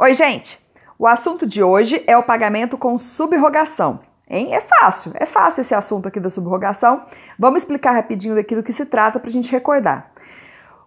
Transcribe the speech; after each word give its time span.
Oi, 0.00 0.14
gente! 0.14 0.56
O 0.96 1.08
assunto 1.08 1.44
de 1.44 1.60
hoje 1.60 2.04
é 2.06 2.16
o 2.16 2.22
pagamento 2.22 2.78
com 2.78 2.96
subrogação. 3.00 3.98
Hein? 4.30 4.54
É 4.54 4.60
fácil, 4.60 5.10
é 5.16 5.26
fácil 5.26 5.62
esse 5.62 5.74
assunto 5.74 6.06
aqui 6.06 6.20
da 6.20 6.30
subrogação. 6.30 7.02
Vamos 7.36 7.62
explicar 7.62 7.90
rapidinho 7.90 8.36
daquilo 8.36 8.62
que 8.62 8.72
se 8.72 8.86
trata 8.86 9.18
para 9.18 9.28
a 9.28 9.32
gente 9.32 9.50
recordar. 9.50 10.12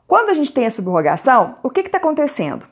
Quando 0.07 0.29
a 0.29 0.33
gente 0.33 0.53
tem 0.53 0.65
a 0.65 0.71
subrogação, 0.71 1.55
o 1.61 1.69
que 1.69 1.81
está 1.81 1.97
acontecendo? 1.97 2.65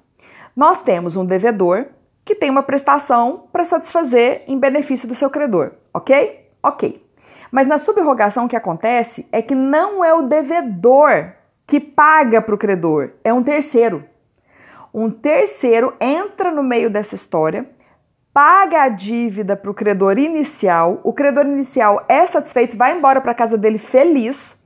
Nós 0.56 0.82
temos 0.82 1.18
um 1.18 1.26
devedor 1.26 1.88
que 2.24 2.34
tem 2.34 2.50
uma 2.50 2.64
prestação 2.64 3.50
para 3.52 3.66
satisfazer 3.66 4.46
em 4.48 4.58
benefício 4.58 5.10
do 5.10 5.16
seu 5.16 5.30
credor, 5.30 5.72
ok? 5.94 6.48
Ok. 6.64 7.06
Mas 7.52 7.68
na 7.68 7.78
subrogação 7.78 8.46
o 8.46 8.48
que 8.48 8.56
acontece 8.56 9.28
é 9.30 9.42
que 9.42 9.54
não 9.54 10.06
é 10.06 10.14
o 10.14 10.22
devedor 10.22 11.34
que 11.68 11.82
paga 11.82 12.42
para 12.42 12.56
o 12.56 12.58
credor, 12.58 13.10
é 13.26 13.34
um 13.34 13.44
terceiro. 13.44 14.06
Um 15.00 15.10
terceiro 15.10 15.94
entra 15.98 16.52
no 16.52 16.62
meio 16.62 16.90
dessa 16.90 17.16
história, 17.16 17.66
paga 18.34 18.84
a 18.84 18.90
dívida 18.90 19.56
para 19.56 19.72
o 19.72 19.74
credor 19.74 20.18
inicial, 20.18 21.00
o 21.06 21.14
credor 21.14 21.46
inicial 21.46 22.04
é 22.10 22.26
satisfeito, 22.26 22.76
vai 22.76 22.98
embora 22.98 23.22
para 23.22 23.34
casa 23.34 23.58
dele 23.58 23.78
feliz 23.78 24.58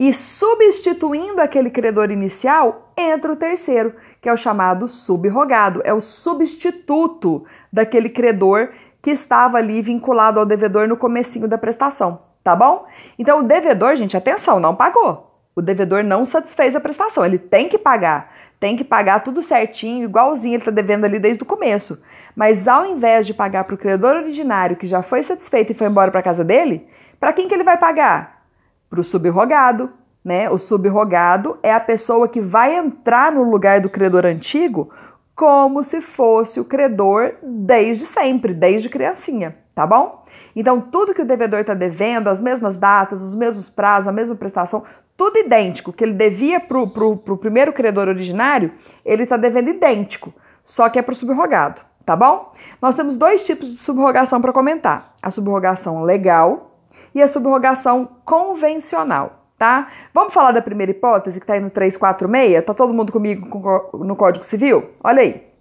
e 0.00 0.14
substituindo 0.14 1.38
aquele 1.38 1.68
credor 1.68 2.10
inicial 2.10 2.94
entra 2.96 3.30
o 3.30 3.36
terceiro, 3.36 3.94
que 4.22 4.28
é 4.30 4.32
o 4.32 4.38
chamado 4.38 4.88
subrogado, 4.88 5.82
é 5.84 5.92
o 5.92 6.00
substituto 6.00 7.44
daquele 7.70 8.08
credor 8.08 8.70
que 9.02 9.10
estava 9.10 9.58
ali 9.58 9.82
vinculado 9.82 10.40
ao 10.40 10.46
devedor 10.46 10.88
no 10.88 10.96
comecinho 10.96 11.46
da 11.46 11.58
prestação, 11.58 12.22
tá 12.42 12.56
bom? 12.56 12.86
Então 13.18 13.40
o 13.40 13.42
devedor, 13.42 13.96
gente, 13.96 14.16
atenção, 14.16 14.58
não 14.58 14.74
pagou. 14.74 15.30
O 15.54 15.60
devedor 15.60 16.02
não 16.02 16.24
satisfez 16.24 16.74
a 16.74 16.80
prestação, 16.80 17.22
ele 17.22 17.38
tem 17.38 17.68
que 17.68 17.76
pagar, 17.76 18.33
tem 18.58 18.76
que 18.76 18.84
pagar 18.84 19.24
tudo 19.24 19.42
certinho, 19.42 20.04
igualzinho 20.04 20.54
ele 20.54 20.62
está 20.62 20.70
devendo 20.70 21.04
ali 21.04 21.18
desde 21.18 21.42
o 21.42 21.46
começo. 21.46 21.98
Mas 22.34 22.66
ao 22.66 22.86
invés 22.86 23.26
de 23.26 23.34
pagar 23.34 23.64
para 23.64 23.74
o 23.74 23.78
credor 23.78 24.16
originário 24.16 24.76
que 24.76 24.86
já 24.86 25.02
foi 25.02 25.22
satisfeito 25.22 25.72
e 25.72 25.74
foi 25.74 25.86
embora 25.86 26.10
para 26.10 26.22
casa 26.22 26.42
dele, 26.42 26.86
para 27.20 27.32
quem 27.32 27.46
que 27.46 27.54
ele 27.54 27.64
vai 27.64 27.78
pagar? 27.78 28.44
Para 28.88 29.00
o 29.00 29.04
subrogado, 29.04 29.90
né? 30.24 30.48
O 30.50 30.58
subrogado 30.58 31.58
é 31.62 31.72
a 31.72 31.80
pessoa 31.80 32.28
que 32.28 32.40
vai 32.40 32.76
entrar 32.76 33.30
no 33.32 33.42
lugar 33.42 33.80
do 33.80 33.90
credor 33.90 34.24
antigo 34.24 34.90
como 35.34 35.82
se 35.82 36.00
fosse 36.00 36.60
o 36.60 36.64
credor 36.64 37.34
desde 37.42 38.04
sempre, 38.04 38.54
desde 38.54 38.88
criancinha, 38.88 39.56
tá 39.74 39.86
bom? 39.86 40.23
Então, 40.54 40.80
tudo 40.80 41.14
que 41.14 41.22
o 41.22 41.26
devedor 41.26 41.60
está 41.60 41.74
devendo, 41.74 42.28
as 42.28 42.40
mesmas 42.40 42.76
datas, 42.76 43.20
os 43.22 43.34
mesmos 43.34 43.68
prazos, 43.68 44.08
a 44.08 44.12
mesma 44.12 44.34
prestação, 44.34 44.84
tudo 45.16 45.38
idêntico, 45.38 45.92
que 45.92 46.02
ele 46.04 46.12
devia 46.12 46.60
para 46.60 46.78
o 46.78 47.38
primeiro 47.38 47.72
credor 47.72 48.08
originário, 48.08 48.72
ele 49.04 49.22
está 49.24 49.36
devendo 49.36 49.70
idêntico, 49.70 50.32
só 50.64 50.88
que 50.88 50.98
é 50.98 51.02
para 51.02 51.12
o 51.12 51.16
subrogado, 51.16 51.80
tá 52.04 52.16
bom? 52.16 52.52
Nós 52.82 52.94
temos 52.94 53.16
dois 53.16 53.44
tipos 53.46 53.70
de 53.70 53.76
subrogação 53.78 54.40
para 54.40 54.52
comentar: 54.52 55.14
a 55.22 55.30
subrogação 55.30 56.02
legal 56.02 56.78
e 57.14 57.22
a 57.22 57.28
subrogação 57.28 58.08
convencional, 58.24 59.44
tá? 59.56 59.88
Vamos 60.12 60.34
falar 60.34 60.52
da 60.52 60.60
primeira 60.60 60.90
hipótese 60.90 61.38
que 61.38 61.44
está 61.44 61.54
aí 61.54 61.60
no 61.60 61.70
346? 61.70 62.64
Tá 62.64 62.74
todo 62.74 62.92
mundo 62.92 63.12
comigo 63.12 63.46
no 63.94 64.16
Código 64.16 64.44
Civil? 64.44 64.90
Olha 65.02 65.22
aí. 65.22 65.53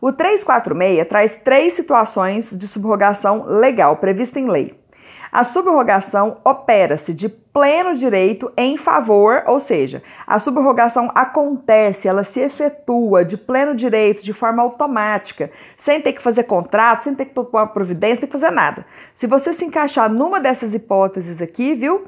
O 0.00 0.12
346 0.12 1.08
traz 1.08 1.34
três 1.42 1.74
situações 1.74 2.56
de 2.56 2.68
subrogação 2.68 3.44
legal 3.46 3.96
prevista 3.96 4.38
em 4.38 4.48
lei. 4.48 4.78
A 5.30 5.44
subrogação 5.44 6.38
opera-se 6.44 7.12
de 7.12 7.28
pleno 7.28 7.94
direito 7.94 8.50
em 8.56 8.76
favor, 8.76 9.42
ou 9.46 9.60
seja, 9.60 10.02
a 10.26 10.38
subrogação 10.38 11.10
acontece, 11.14 12.08
ela 12.08 12.24
se 12.24 12.40
efetua 12.40 13.24
de 13.24 13.36
pleno 13.36 13.74
direito, 13.74 14.22
de 14.22 14.32
forma 14.32 14.62
automática, 14.62 15.50
sem 15.76 16.00
ter 16.00 16.14
que 16.14 16.22
fazer 16.22 16.44
contrato, 16.44 17.04
sem 17.04 17.14
ter 17.14 17.26
que 17.26 17.34
tomar 17.34 17.66
providência, 17.68 18.16
sem 18.16 18.20
ter 18.20 18.26
que 18.26 18.40
fazer 18.40 18.50
nada. 18.50 18.86
Se 19.14 19.26
você 19.26 19.52
se 19.52 19.64
encaixar 19.64 20.08
numa 20.08 20.40
dessas 20.40 20.72
hipóteses 20.72 21.42
aqui, 21.42 21.74
viu? 21.74 22.06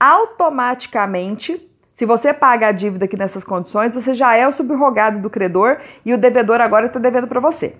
Automaticamente, 0.00 1.70
se 1.94 2.04
você 2.04 2.32
paga 2.34 2.66
a 2.66 2.72
dívida 2.72 3.04
aqui 3.04 3.16
nessas 3.16 3.44
condições, 3.44 3.94
você 3.94 4.14
já 4.14 4.34
é 4.34 4.46
o 4.48 4.52
subrogado 4.52 5.20
do 5.20 5.30
credor 5.30 5.78
e 6.04 6.12
o 6.12 6.18
devedor 6.18 6.60
agora 6.60 6.86
está 6.86 6.98
devendo 6.98 7.28
para 7.28 7.38
você. 7.38 7.76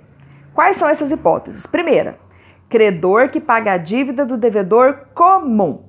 Quais 0.54 0.76
são 0.76 0.88
essas 0.88 1.10
hipóteses? 1.10 1.66
Primeira, 1.66 2.16
credor 2.68 3.30
que 3.30 3.40
paga 3.40 3.72
a 3.72 3.76
dívida 3.76 4.24
do 4.24 4.36
devedor 4.36 5.08
comum. 5.14 5.82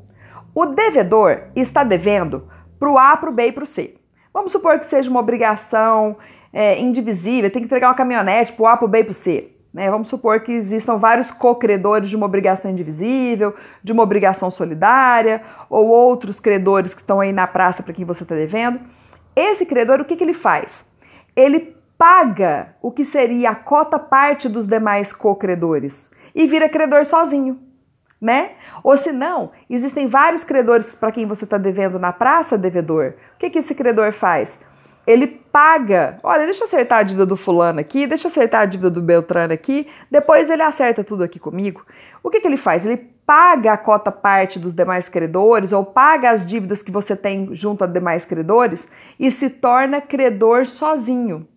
O 0.55 0.65
devedor 0.65 1.43
está 1.55 1.83
devendo 1.83 2.47
para 2.79 2.89
o 2.89 2.97
A, 2.97 3.15
para 3.15 3.29
o 3.29 3.33
B 3.33 3.49
e 3.49 3.51
para 3.51 3.63
o 3.63 3.67
C. 3.67 3.93
Vamos 4.33 4.51
supor 4.51 4.79
que 4.79 4.87
seja 4.87 5.07
uma 5.07 5.19
obrigação 5.19 6.17
é, 6.51 6.79
indivisível, 6.79 7.51
tem 7.51 7.61
que 7.61 7.67
entregar 7.67 7.89
uma 7.89 7.95
caminhonete 7.95 8.53
para 8.53 8.63
o 8.63 8.67
A, 8.67 8.75
para 8.75 8.85
o 8.85 8.89
B 8.89 9.01
e 9.01 9.03
para 9.03 9.11
o 9.11 9.13
C. 9.13 9.54
Né? 9.75 9.91
Vamos 9.91 10.07
supor 10.07 10.39
que 10.39 10.53
existam 10.53 10.95
vários 10.95 11.29
co-credores 11.31 12.07
de 12.07 12.15
uma 12.15 12.25
obrigação 12.25 12.71
indivisível, 12.71 13.53
de 13.83 13.91
uma 13.91 14.03
obrigação 14.03 14.49
solidária, 14.49 15.41
ou 15.69 15.87
outros 15.87 16.39
credores 16.39 16.95
que 16.95 17.01
estão 17.01 17.19
aí 17.19 17.33
na 17.33 17.45
praça 17.45 17.83
para 17.83 17.93
quem 17.93 18.05
você 18.05 18.23
está 18.23 18.33
devendo. 18.33 18.79
Esse 19.35 19.65
credor, 19.65 19.99
o 19.99 20.05
que, 20.05 20.15
que 20.15 20.23
ele 20.23 20.33
faz? 20.33 20.85
Ele 21.35 21.75
paga 21.97 22.73
o 22.81 22.89
que 22.89 23.03
seria 23.03 23.49
a 23.49 23.55
cota 23.55 23.99
parte 23.99 24.47
dos 24.47 24.65
demais 24.65 25.11
co-credores 25.11 26.09
e 26.33 26.47
vira 26.47 26.69
credor 26.69 27.03
sozinho, 27.03 27.59
né? 28.19 28.51
Ou 28.81 28.95
se 28.95 29.11
não, 29.11 29.51
existem 29.69 30.07
vários 30.07 30.45
credores 30.45 30.89
para 30.93 31.11
quem 31.11 31.25
você 31.25 31.43
está 31.43 31.57
devendo 31.57 31.99
na 31.99 32.13
praça, 32.13 32.57
devedor. 32.57 33.15
O 33.35 33.39
que, 33.39 33.49
que 33.49 33.59
esse 33.59 33.75
credor 33.75 34.13
faz? 34.13 34.57
Ele 35.05 35.27
paga, 35.27 36.17
olha, 36.23 36.45
deixa 36.45 36.63
eu 36.63 36.67
acertar 36.67 36.99
a 36.99 37.03
dívida 37.03 37.25
do 37.25 37.38
fulano 37.38 37.79
aqui, 37.79 38.07
deixa 38.07 38.27
eu 38.27 38.31
acertar 38.31 38.61
a 38.61 38.66
dívida 38.66 38.89
do 38.89 39.01
Beltrano 39.01 39.53
aqui, 39.53 39.88
depois 40.09 40.49
ele 40.49 40.61
acerta 40.61 41.03
tudo 41.03 41.23
aqui 41.23 41.39
comigo. 41.39 41.85
O 42.23 42.29
que, 42.29 42.39
que 42.39 42.47
ele 42.47 42.57
faz? 42.57 42.85
Ele 42.85 42.97
paga 43.25 43.73
a 43.73 43.77
cota 43.77 44.11
parte 44.11 44.59
dos 44.59 44.73
demais 44.73 45.09
credores 45.09 45.71
ou 45.71 45.83
paga 45.83 46.31
as 46.31 46.45
dívidas 46.45 46.81
que 46.81 46.91
você 46.91 47.16
tem 47.16 47.53
junto 47.53 47.83
a 47.83 47.88
demais 47.88 48.25
credores 48.25 48.88
e 49.19 49.31
se 49.31 49.49
torna 49.49 50.01
credor 50.01 50.66
sozinho. 50.67 51.47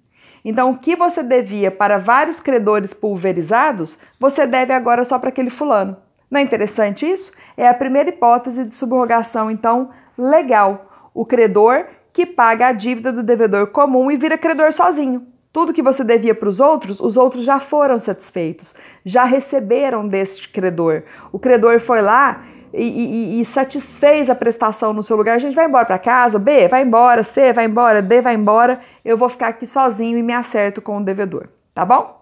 Então, 0.45 0.71
o 0.71 0.79
que 0.79 0.97
você 0.97 1.23
devia 1.23 1.71
para 1.71 1.99
vários 1.99 2.41
credores 2.41 2.95
pulverizados, 2.95 3.99
você 4.19 4.47
deve 4.47 4.73
agora 4.73 5.05
só 5.05 5.19
para 5.19 5.29
aquele 5.29 5.51
fulano. 5.51 5.97
Não 6.31 6.41
é 6.41 6.43
interessante 6.43 7.11
isso? 7.11 7.33
É 7.57 7.69
a 7.69 7.75
primeira 7.75 8.11
hipótese 8.11 8.65
de 8.65 8.75
subrogação, 8.75 9.51
então, 9.51 9.91
legal. 10.17 11.11
O 11.13 11.27
credor 11.27 11.87
que 12.19 12.27
paga 12.27 12.67
a 12.67 12.73
dívida 12.73 13.13
do 13.13 13.23
devedor 13.23 13.69
comum 13.69 14.11
e 14.11 14.17
vira 14.17 14.37
credor 14.37 14.73
sozinho. 14.73 15.25
Tudo 15.53 15.73
que 15.73 15.81
você 15.81 16.03
devia 16.03 16.35
para 16.35 16.49
os 16.49 16.59
outros, 16.59 16.99
os 16.99 17.17
outros 17.17 17.45
já 17.45 17.61
foram 17.61 17.97
satisfeitos, 18.01 18.75
já 19.05 19.23
receberam 19.23 20.09
deste 20.09 20.49
credor. 20.49 21.05
O 21.31 21.39
credor 21.39 21.79
foi 21.79 22.03
lá 22.03 22.43
e, 22.75 22.83
e, 22.83 23.41
e, 23.41 23.45
satisfez 23.45 24.29
a 24.29 24.35
prestação 24.35 24.93
no 24.93 25.05
seu 25.05 25.17
lugar, 25.17 25.37
a 25.37 25.39
gente 25.39 25.55
vai 25.55 25.67
embora 25.67 25.87
para 25.87 25.97
casa, 25.97 26.41
B, 26.41 26.67
vai 26.67 26.83
embora, 26.83 27.23
C, 27.23 27.53
vai 27.53 27.67
embora, 27.67 28.03
D, 28.03 28.21
vai 28.21 28.35
embora, 28.35 28.81
eu 29.05 29.17
vou 29.17 29.29
ficar 29.29 29.47
aqui 29.47 29.65
sozinho 29.65 30.19
e 30.19 30.23
me 30.23 30.33
acerto 30.33 30.83
com 30.83 30.99
o 30.99 31.05
devedor, 31.05 31.47
tá 31.73 31.85
bom? 31.85 32.21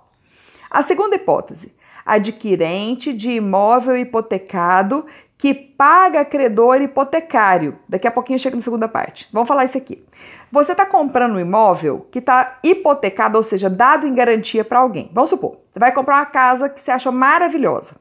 A 0.70 0.82
segunda 0.82 1.16
hipótese, 1.16 1.72
adquirente 2.04 3.14
de 3.14 3.30
imóvel 3.30 3.96
hipotecado 3.96 5.06
que 5.38 5.52
paga 5.54 6.24
credor 6.24 6.80
hipotecário. 6.80 7.78
Daqui 7.88 8.06
a 8.06 8.10
pouquinho 8.10 8.38
chega 8.38 8.56
na 8.56 8.62
segunda 8.62 8.88
parte. 8.88 9.28
Vamos 9.32 9.48
falar 9.48 9.64
isso 9.64 9.76
aqui. 9.76 10.04
Você 10.50 10.72
está 10.72 10.86
comprando 10.86 11.34
um 11.34 11.40
imóvel 11.40 12.06
que 12.10 12.20
está 12.20 12.58
hipotecado, 12.62 13.36
ou 13.36 13.42
seja, 13.42 13.68
dado 13.68 14.06
em 14.06 14.14
garantia 14.14 14.64
para 14.64 14.78
alguém. 14.78 15.10
Vamos 15.12 15.30
supor, 15.30 15.58
você 15.72 15.78
vai 15.78 15.92
comprar 15.92 16.16
uma 16.16 16.26
casa 16.26 16.68
que 16.68 16.80
você 16.80 16.90
acha 16.90 17.10
maravilhosa. 17.10 17.96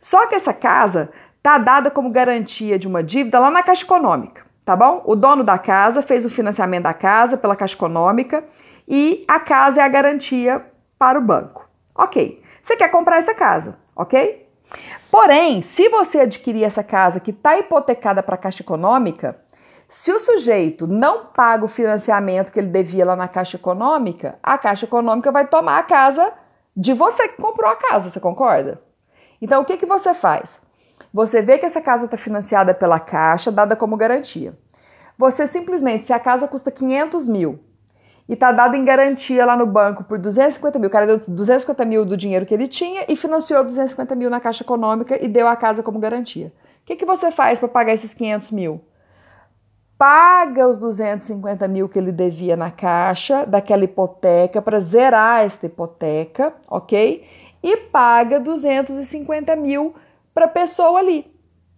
Só 0.00 0.26
que 0.26 0.34
essa 0.34 0.52
casa 0.52 1.10
está 1.36 1.58
dada 1.58 1.90
como 1.90 2.10
garantia 2.10 2.78
de 2.78 2.86
uma 2.86 3.02
dívida 3.02 3.38
lá 3.38 3.50
na 3.50 3.62
Caixa 3.62 3.84
Econômica, 3.84 4.42
tá 4.64 4.74
bom? 4.74 5.02
O 5.06 5.14
dono 5.14 5.44
da 5.44 5.58
casa 5.58 6.02
fez 6.02 6.26
o 6.26 6.30
financiamento 6.30 6.82
da 6.82 6.94
casa 6.94 7.36
pela 7.36 7.56
Caixa 7.56 7.76
Econômica 7.76 8.44
e 8.86 9.24
a 9.26 9.38
casa 9.38 9.80
é 9.80 9.84
a 9.84 9.88
garantia 9.88 10.64
para 10.98 11.18
o 11.18 11.22
banco. 11.22 11.68
Ok. 11.94 12.42
Você 12.62 12.76
quer 12.76 12.90
comprar 12.90 13.18
essa 13.18 13.32
casa, 13.32 13.78
ok? 13.94 14.45
Porém, 15.10 15.62
se 15.62 15.88
você 15.88 16.20
adquirir 16.20 16.64
essa 16.64 16.82
casa 16.82 17.20
que 17.20 17.30
está 17.30 17.58
hipotecada 17.58 18.22
para 18.22 18.34
a 18.34 18.38
Caixa 18.38 18.62
Econômica, 18.62 19.38
se 19.88 20.12
o 20.12 20.18
sujeito 20.18 20.86
não 20.86 21.26
paga 21.26 21.64
o 21.64 21.68
financiamento 21.68 22.52
que 22.52 22.58
ele 22.58 22.68
devia 22.68 23.04
lá 23.04 23.16
na 23.16 23.28
Caixa 23.28 23.56
Econômica, 23.56 24.38
a 24.42 24.58
Caixa 24.58 24.84
Econômica 24.84 25.32
vai 25.32 25.46
tomar 25.46 25.78
a 25.78 25.82
casa 25.82 26.32
de 26.76 26.92
você 26.92 27.28
que 27.28 27.40
comprou 27.40 27.70
a 27.70 27.76
casa, 27.76 28.10
você 28.10 28.20
concorda? 28.20 28.82
Então, 29.40 29.62
o 29.62 29.64
que, 29.64 29.76
que 29.76 29.86
você 29.86 30.12
faz? 30.12 30.60
Você 31.12 31.40
vê 31.40 31.56
que 31.56 31.64
essa 31.64 31.80
casa 31.80 32.04
está 32.04 32.16
financiada 32.16 32.74
pela 32.74 33.00
Caixa, 33.00 33.50
dada 33.50 33.74
como 33.74 33.96
garantia. 33.96 34.58
Você 35.16 35.46
simplesmente, 35.46 36.06
se 36.06 36.12
a 36.12 36.18
casa 36.20 36.46
custa 36.46 36.70
500 36.70 37.26
mil 37.26 37.60
e 38.28 38.34
está 38.34 38.52
dado 38.52 38.74
em 38.74 38.84
garantia 38.84 39.44
lá 39.44 39.56
no 39.56 39.66
banco 39.66 40.04
por 40.04 40.18
250 40.18 40.78
mil, 40.78 40.88
o 40.88 40.90
cara 40.90 41.06
deu 41.06 41.20
250 41.26 41.84
mil 41.84 42.04
do 42.04 42.16
dinheiro 42.16 42.44
que 42.44 42.54
ele 42.54 42.68
tinha 42.68 43.04
e 43.08 43.16
financiou 43.16 43.64
250 43.64 44.14
mil 44.14 44.28
na 44.28 44.40
Caixa 44.40 44.64
Econômica 44.64 45.22
e 45.22 45.28
deu 45.28 45.46
a 45.46 45.56
casa 45.56 45.82
como 45.82 45.98
garantia. 45.98 46.52
O 46.82 46.86
que, 46.86 46.96
que 46.96 47.04
você 47.04 47.30
faz 47.30 47.58
para 47.58 47.68
pagar 47.68 47.94
esses 47.94 48.14
500 48.14 48.50
mil? 48.50 48.80
paga 49.98 50.68
os 50.68 50.76
250 50.78 51.66
mil 51.68 51.88
que 51.88 51.98
ele 51.98 52.12
devia 52.12 52.56
na 52.56 52.70
caixa 52.70 53.46
daquela 53.46 53.84
hipoteca 53.84 54.60
para 54.60 54.80
zerar 54.80 55.44
esta 55.44 55.66
hipoteca, 55.66 56.52
ok? 56.68 57.26
E 57.62 57.76
paga 57.76 58.38
250 58.38 59.56
mil 59.56 59.94
para 60.34 60.44
a 60.44 60.48
pessoa 60.48 60.98
ali. 60.98 61.26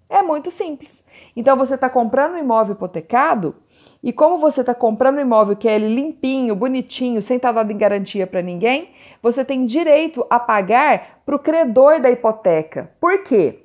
É 0.09 0.23
muito 0.23 0.51
simples. 0.51 1.03
Então 1.37 1.57
você 1.57 1.75
está 1.75 1.89
comprando 1.89 2.35
um 2.35 2.39
imóvel 2.39 2.75
hipotecado 2.75 3.55
e 4.03 4.13
como 4.13 4.39
você 4.39 4.61
está 4.61 4.75
comprando 4.75 5.17
um 5.17 5.23
imóvel 5.23 5.57
que 5.57 5.69
é 5.69 5.75
ele 5.75 5.95
limpinho, 5.95 6.55
bonitinho, 6.55 7.21
sem 7.21 7.37
estar 7.37 7.49
tá 7.49 7.57
dado 7.57 7.73
em 7.73 7.79
garantia 7.79 8.27
para 8.27 8.41
ninguém, 8.41 8.91
você 9.23 9.45
tem 9.45 9.67
direito 9.67 10.25
a 10.31 10.39
pagar 10.39 11.21
para 11.27 11.35
o 11.35 11.39
credor 11.39 12.01
da 12.01 12.11
hipoteca. 12.11 12.91
Por 13.01 13.23
quê? 13.25 13.65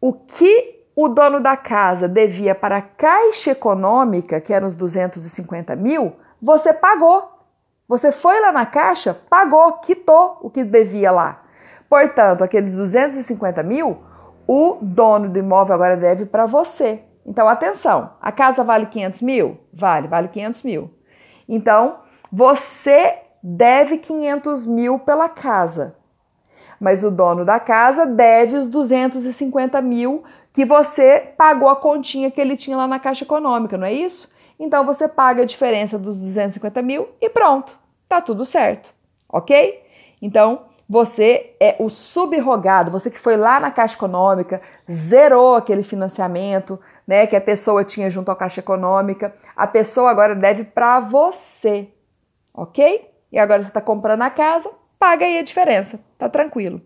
O 0.00 0.12
que 0.12 0.82
o 0.96 1.08
dono 1.08 1.40
da 1.40 1.56
casa 1.56 2.08
devia 2.08 2.54
para 2.54 2.78
a 2.78 2.82
Caixa 2.82 3.52
Econômica, 3.52 4.40
que 4.40 4.52
eram 4.52 4.68
os 4.68 4.74
250 4.74 5.74
mil, 5.76 6.12
você 6.40 6.72
pagou. 6.72 7.32
Você 7.88 8.10
foi 8.10 8.40
lá 8.40 8.50
na 8.50 8.64
caixa, 8.64 9.14
pagou, 9.28 9.74
quitou 9.74 10.38
o 10.40 10.48
que 10.48 10.64
devia 10.64 11.10
lá. 11.10 11.42
Portanto, 11.88 12.42
aqueles 12.42 12.74
250 12.74 13.62
mil, 13.62 13.98
o 14.46 14.78
dono 14.80 15.28
do 15.28 15.38
imóvel 15.38 15.74
agora 15.74 15.96
deve 15.96 16.24
para 16.24 16.46
você. 16.46 17.02
Então, 17.26 17.48
atenção, 17.48 18.10
a 18.20 18.30
casa 18.30 18.62
vale 18.62 18.86
500 18.86 19.22
mil? 19.22 19.58
Vale, 19.72 20.08
vale 20.08 20.28
500 20.28 20.62
mil. 20.62 20.90
Então, 21.48 21.98
você 22.30 23.18
deve 23.42 23.98
500 23.98 24.66
mil 24.66 24.98
pela 24.98 25.28
casa, 25.28 25.96
mas 26.80 27.04
o 27.04 27.10
dono 27.10 27.44
da 27.44 27.60
casa 27.60 28.06
deve 28.06 28.56
os 28.56 28.66
250 28.66 29.80
mil 29.80 30.24
que 30.52 30.64
você 30.64 31.32
pagou 31.36 31.68
a 31.68 31.76
continha 31.76 32.30
que 32.30 32.40
ele 32.40 32.56
tinha 32.56 32.76
lá 32.76 32.86
na 32.86 32.98
Caixa 32.98 33.24
Econômica, 33.24 33.76
não 33.76 33.86
é 33.86 33.92
isso? 33.92 34.28
Então, 34.58 34.84
você 34.84 35.08
paga 35.08 35.42
a 35.42 35.46
diferença 35.46 35.98
dos 35.98 36.16
250 36.16 36.80
mil 36.80 37.08
e 37.20 37.28
pronto, 37.28 37.76
tá 38.08 38.20
tudo 38.20 38.44
certo, 38.44 38.88
ok? 39.28 39.82
Então, 40.22 40.62
você 40.88 41.54
é 41.58 41.76
o 41.78 41.88
subrogado, 41.88 42.90
você 42.90 43.10
que 43.10 43.18
foi 43.18 43.36
lá 43.36 43.58
na 43.58 43.70
Caixa 43.70 43.94
Econômica, 43.94 44.60
zerou 44.90 45.56
aquele 45.56 45.82
financiamento, 45.82 46.78
né, 47.06 47.26
que 47.26 47.36
a 47.36 47.40
pessoa 47.40 47.84
tinha 47.84 48.10
junto 48.10 48.30
à 48.30 48.36
Caixa 48.36 48.60
Econômica, 48.60 49.34
a 49.54 49.66
pessoa 49.66 50.10
agora 50.10 50.34
deve 50.34 50.64
para 50.64 51.00
você, 51.00 51.88
ok? 52.52 53.10
E 53.30 53.38
agora 53.38 53.62
você 53.62 53.68
está 53.68 53.80
comprando 53.80 54.22
a 54.22 54.30
casa, 54.30 54.70
paga 54.98 55.26
aí 55.26 55.38
a 55.38 55.42
diferença, 55.42 56.00
tá 56.18 56.28
tranquilo. 56.28 56.80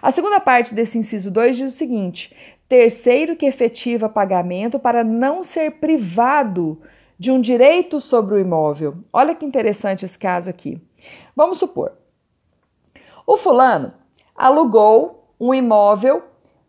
A 0.00 0.10
segunda 0.10 0.40
parte 0.40 0.74
desse 0.74 0.98
inciso 0.98 1.30
2 1.30 1.56
diz 1.56 1.74
o 1.74 1.76
seguinte: 1.76 2.34
terceiro 2.68 3.36
que 3.36 3.46
efetiva 3.46 4.08
pagamento 4.08 4.78
para 4.78 5.02
não 5.02 5.42
ser 5.42 5.72
privado 5.72 6.80
de 7.18 7.30
um 7.30 7.40
direito 7.40 8.00
sobre 8.00 8.34
o 8.34 8.38
imóvel. 8.38 8.98
Olha 9.12 9.34
que 9.34 9.44
interessante 9.44 10.04
esse 10.04 10.18
caso 10.18 10.48
aqui. 10.48 10.80
Vamos 11.36 11.58
supor, 11.58 11.92
o 13.26 13.36
fulano 13.36 13.92
alugou 14.34 15.34
um 15.38 15.52
imóvel 15.52 16.22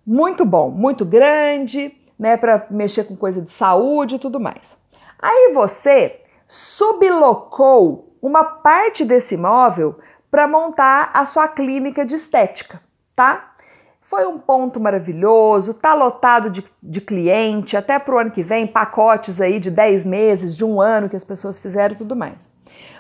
muito 0.06 0.46
bom, 0.46 0.70
muito 0.70 1.06
grande, 1.06 1.94
né, 2.22 2.38
para 2.38 2.68
mexer 2.70 3.06
com 3.06 3.16
coisa 3.16 3.42
de 3.42 3.50
saúde 3.50 4.16
e 4.16 4.20
tudo 4.20 4.40
mais. 4.40 4.78
Aí 5.20 5.52
você 5.56 6.22
sublocou 6.48 8.16
uma 8.22 8.44
parte 8.44 9.04
desse 9.04 9.34
imóvel 9.34 9.98
para 10.30 10.48
montar 10.48 11.10
a 11.16 11.26
sua 11.26 11.48
clínica 11.48 12.06
de 12.06 12.14
estética, 12.14 12.80
tá? 13.16 13.56
Foi 14.02 14.28
um 14.28 14.38
ponto 14.38 14.80
maravilhoso, 14.80 15.74
tá 15.74 15.96
lotado 15.96 16.52
de, 16.52 16.64
de 16.84 17.02
cliente, 17.02 17.76
até 17.76 17.98
para 17.98 18.14
o 18.14 18.20
ano 18.20 18.30
que 18.30 18.44
vem, 18.44 18.68
pacotes 18.68 19.42
aí 19.42 19.60
de 19.60 19.72
10 19.72 20.06
meses, 20.06 20.56
de 20.56 20.64
um 20.64 20.80
ano 20.80 21.10
que 21.10 21.16
as 21.16 21.24
pessoas 21.24 21.58
fizeram 21.58 21.96
e 21.96 21.98
tudo 21.98 22.16
mais. 22.16 22.48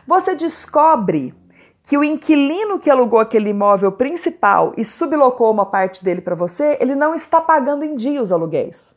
Você 0.08 0.34
descobre 0.34 1.32
que 1.84 1.96
o 1.96 2.04
inquilino 2.04 2.80
que 2.80 2.90
alugou 2.90 3.20
aquele 3.20 3.52
imóvel 3.52 3.92
principal 3.92 4.74
e 4.78 4.84
sublocou 4.84 5.52
uma 5.52 5.68
parte 5.68 6.04
dele 6.04 6.22
para 6.22 6.34
você, 6.34 6.76
ele 6.82 6.96
não 6.96 7.14
está 7.14 7.40
pagando 7.40 7.86
em 7.86 7.96
dia 7.96 8.20
os 8.20 8.32
aluguéis 8.32 8.91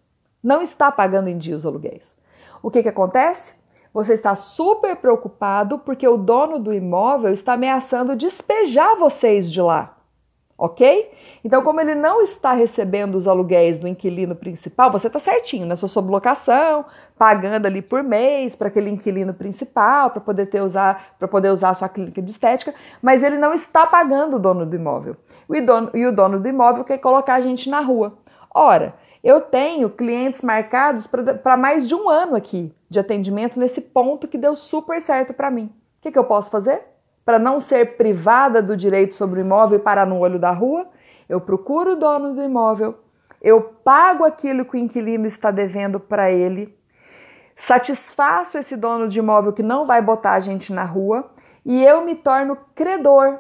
não 0.45 0.61
está 0.61 0.93
pagando 0.93 1.29
em 1.29 1.39
dia 1.39 1.57
os 1.57 1.65
aluguéis. 1.65 2.15
O 2.63 2.71
que, 2.71 2.83
que 2.83 2.89
acontece? 2.89 3.55
Você 3.95 4.13
está 4.13 4.35
super 4.35 4.97
preocupado 4.97 5.79
porque 5.79 6.07
o 6.07 6.17
dono 6.17 6.59
do 6.59 6.75
imóvel 6.75 7.33
está 7.33 7.55
ameaçando 7.55 8.15
despejar 8.15 8.97
vocês 8.97 9.51
de 9.51 9.63
lá. 9.63 9.97
Ok? 10.57 11.11
Então, 11.45 11.63
como 11.63 11.81
ele 11.81 11.95
não 11.95 12.23
está 12.23 12.53
recebendo 12.53 13.17
os 13.17 13.27
aluguéis 13.27 13.77
do 13.77 13.89
inquilino 13.89 14.37
principal, 14.37 14.91
você 14.91 15.09
está 15.09 15.19
certinho 15.19 15.67
na 15.67 15.75
sua 15.75 15.89
sublocação, 15.89 16.85
pagando 17.19 17.67
ali 17.67 17.83
por 17.83 18.03
mês 18.03 18.55
para 18.55 18.69
aquele 18.69 18.89
inquilino 18.89 19.35
principal, 19.35 20.11
para 20.11 20.21
poder 20.21 20.47
ter 20.47 20.63
usar, 20.63 21.17
para 21.19 21.27
poder 21.27 21.51
usar 21.51 21.71
a 21.71 21.75
sua 21.75 21.89
clínica 21.89 22.23
de 22.23 22.31
estética, 22.31 22.73
mas 23.03 23.23
ele 23.23 23.37
não 23.37 23.53
está 23.53 23.85
pagando 23.87 24.37
o 24.37 24.39
dono 24.39 24.65
do 24.65 24.77
imóvel. 24.77 25.17
E 25.51 25.61
dono, 25.61 25.91
e 25.93 26.07
o 26.07 26.15
dono 26.15 26.39
do 26.39 26.49
imóvel 26.49 26.85
quer 26.85 26.99
colocar 26.99 27.35
a 27.35 27.41
gente 27.41 27.69
na 27.69 27.81
rua. 27.81 28.17
Ora, 28.55 28.95
eu 29.25 29.41
tenho 29.41 29.89
clientes 29.89 30.43
marcados 30.43 31.07
para 31.07 31.57
mais 31.57 31.89
de 31.89 31.95
um 31.95 32.11
ano 32.11 32.37
aqui 32.37 32.71
de 32.91 33.01
atendimento 33.01 33.59
nesse 33.59 33.81
ponto 33.81 34.29
que 34.29 34.37
deu 34.37 34.55
super 34.55 35.01
certo 35.01 35.33
para 35.33 35.51
mim. 35.51 35.73
O 35.99 36.03
que, 36.03 36.13
que 36.13 36.19
eu 36.19 36.25
posso 36.25 36.51
fazer? 36.51 36.83
Para 37.25 37.39
não 37.39 37.59
ser 37.59 37.97
privada 37.97 38.61
do 38.61 38.77
direito 38.77 39.15
sobre 39.15 39.41
o 39.41 39.43
imóvel 39.43 39.79
e 39.79 39.83
parar 39.83 40.07
no 40.07 40.19
olho 40.19 40.39
da 40.39 40.51
rua, 40.51 40.87
eu 41.27 41.41
procuro 41.41 41.93
o 41.93 41.97
dono 41.97 42.35
do 42.35 42.43
imóvel, 42.43 42.99
eu 43.41 43.63
pago 43.63 44.25
aquilo 44.25 44.67
que 44.67 44.77
o 44.77 44.79
inquilino 44.79 45.27
está 45.27 45.51
devendo 45.51 45.99
para 45.99 46.31
ele, 46.31 46.79
satisfaço 47.57 48.59
esse 48.59 48.77
dono 48.77 49.09
de 49.09 49.21
imóvel 49.21 49.55
que 49.55 49.63
não 49.63 49.87
vai 49.87 50.03
botar 50.03 50.33
a 50.33 50.41
gente 50.41 50.71
na 50.71 50.85
rua 50.85 51.31
e 51.65 51.83
eu 51.83 52.05
me 52.05 52.15
torno 52.15 52.59
credor 52.75 53.39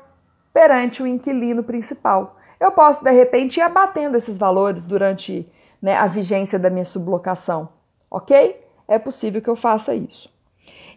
perante 0.50 1.02
o 1.02 1.06
inquilino 1.06 1.62
principal. 1.62 2.38
Eu 2.58 2.72
posso, 2.72 3.04
de 3.04 3.10
repente, 3.10 3.58
ir 3.58 3.62
abatendo 3.62 4.16
esses 4.16 4.38
valores 4.38 4.82
durante 4.82 5.46
né, 5.84 5.94
a 5.94 6.06
vigência 6.06 6.58
da 6.58 6.70
minha 6.70 6.86
sublocação, 6.86 7.68
ok? 8.10 8.56
É 8.88 8.98
possível 8.98 9.42
que 9.42 9.50
eu 9.50 9.54
faça 9.54 9.94
isso. 9.94 10.32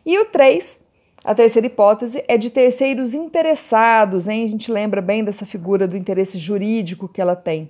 E 0.05 0.17
o 0.17 0.23
3, 0.23 0.79
a 1.25 1.35
terceira 1.35 1.67
hipótese, 1.67 2.23
é 2.25 2.37
de 2.37 2.49
terceiros 2.49 3.13
interessados, 3.13 4.29
hein? 4.29 4.45
A 4.45 4.47
gente 4.47 4.71
lembra 4.71 5.01
bem 5.01 5.25
dessa 5.25 5.45
figura 5.45 5.85
do 5.85 5.97
interesse 5.97 6.37
jurídico 6.37 7.09
que 7.09 7.19
ela 7.19 7.35
tem, 7.35 7.69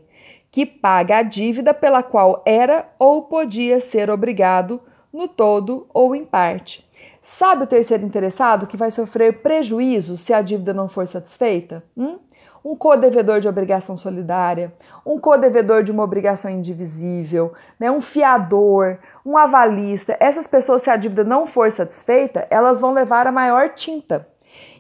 que 0.52 0.64
paga 0.64 1.18
a 1.18 1.24
dívida 1.24 1.74
pela 1.74 2.04
qual 2.04 2.44
era 2.46 2.88
ou 3.00 3.24
podia 3.24 3.80
ser 3.80 4.12
obrigado 4.12 4.80
no 5.12 5.28
todo 5.28 5.88
ou 5.92 6.16
em 6.16 6.24
parte. 6.24 6.88
Sabe 7.24 7.64
o 7.64 7.68
terceiro 7.68 8.06
interessado 8.06 8.68
que 8.68 8.78
vai 8.78 8.92
sofrer 8.92 9.42
prejuízo 9.42 10.18
se 10.18 10.34
a 10.34 10.44
dívida 10.44 10.72
não 10.72 10.88
for 10.88 11.08
satisfeita? 11.08 11.84
Hum? 11.98 12.20
Um 12.64 12.76
co-devedor 12.76 13.40
de 13.40 13.48
obrigação 13.48 13.98
solidária, 13.98 14.74
um 15.06 15.20
co-devedor 15.20 15.84
de 15.84 15.92
uma 15.92 16.04
obrigação 16.04 16.50
indivisível, 16.52 17.54
né, 17.80 17.90
um 17.90 18.02
fiador, 18.02 18.98
um 19.26 19.38
avalista. 19.38 20.18
Essas 20.20 20.48
pessoas, 20.48 20.82
se 20.82 20.90
a 20.90 20.96
dívida 20.96 21.24
não 21.24 21.48
for 21.48 21.72
satisfeita, 21.72 22.48
elas 22.50 22.80
vão 22.80 22.92
levar 22.94 23.28
a 23.28 23.32
maior 23.32 23.70
tinta. 23.70 24.28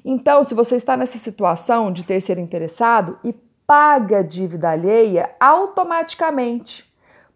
Então, 0.03 0.43
se 0.43 0.53
você 0.53 0.75
está 0.75 0.95
nessa 0.95 1.17
situação 1.17 1.91
de 1.91 2.03
ter 2.03 2.21
ser 2.21 2.37
interessado 2.37 3.17
e 3.23 3.33
paga 3.65 4.23
dívida 4.23 4.69
alheia 4.69 5.29
automaticamente, 5.39 6.87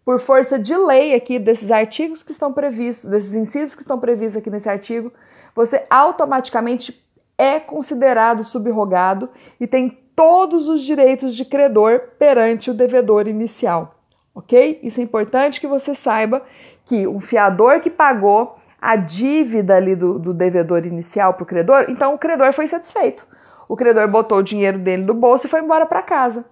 por 0.04 0.18
força 0.20 0.58
de 0.58 0.76
lei 0.76 1.14
aqui 1.14 1.38
desses 1.38 1.70
artigos 1.70 2.22
que 2.22 2.32
estão 2.32 2.52
previstos, 2.52 3.08
desses 3.08 3.34
incisos 3.34 3.74
que 3.74 3.82
estão 3.82 4.00
previstos 4.00 4.36
aqui 4.36 4.50
nesse 4.50 4.68
artigo, 4.68 5.12
você 5.54 5.84
automaticamente 5.88 7.00
é 7.38 7.60
considerado 7.60 8.44
subrogado 8.44 9.28
e 9.60 9.66
tem 9.66 10.01
todos 10.14 10.68
os 10.68 10.82
direitos 10.82 11.34
de 11.34 11.44
credor 11.44 12.00
perante 12.18 12.70
o 12.70 12.74
devedor 12.74 13.26
inicial, 13.26 13.96
ok? 14.34 14.80
Isso 14.82 15.00
é 15.00 15.02
importante 15.02 15.60
que 15.60 15.66
você 15.66 15.94
saiba 15.94 16.42
que 16.84 17.06
o 17.06 17.20
fiador 17.20 17.80
que 17.80 17.90
pagou 17.90 18.56
a 18.80 18.96
dívida 18.96 19.76
ali 19.76 19.94
do, 19.94 20.18
do 20.18 20.34
devedor 20.34 20.84
inicial 20.84 21.34
para 21.34 21.44
o 21.44 21.46
credor, 21.46 21.86
então 21.88 22.14
o 22.14 22.18
credor 22.18 22.52
foi 22.52 22.66
satisfeito. 22.66 23.26
O 23.68 23.76
credor 23.76 24.08
botou 24.08 24.38
o 24.38 24.42
dinheiro 24.42 24.78
dele 24.78 25.04
no 25.04 25.14
bolso 25.14 25.46
e 25.46 25.50
foi 25.50 25.60
embora 25.60 25.86
para 25.86 26.02
casa. 26.02 26.44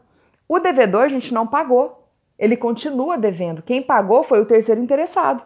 O 0.49 0.59
devedor, 0.59 1.02
a 1.02 1.09
gente 1.09 1.35
não 1.35 1.47
pagou. 1.47 2.09
Ele 2.38 2.57
continua 2.57 3.19
devendo. 3.19 3.62
Quem 3.62 3.83
pagou 3.83 4.23
foi 4.23 4.40
o 4.40 4.47
terceiro 4.47 4.81
interessado. 4.81 5.43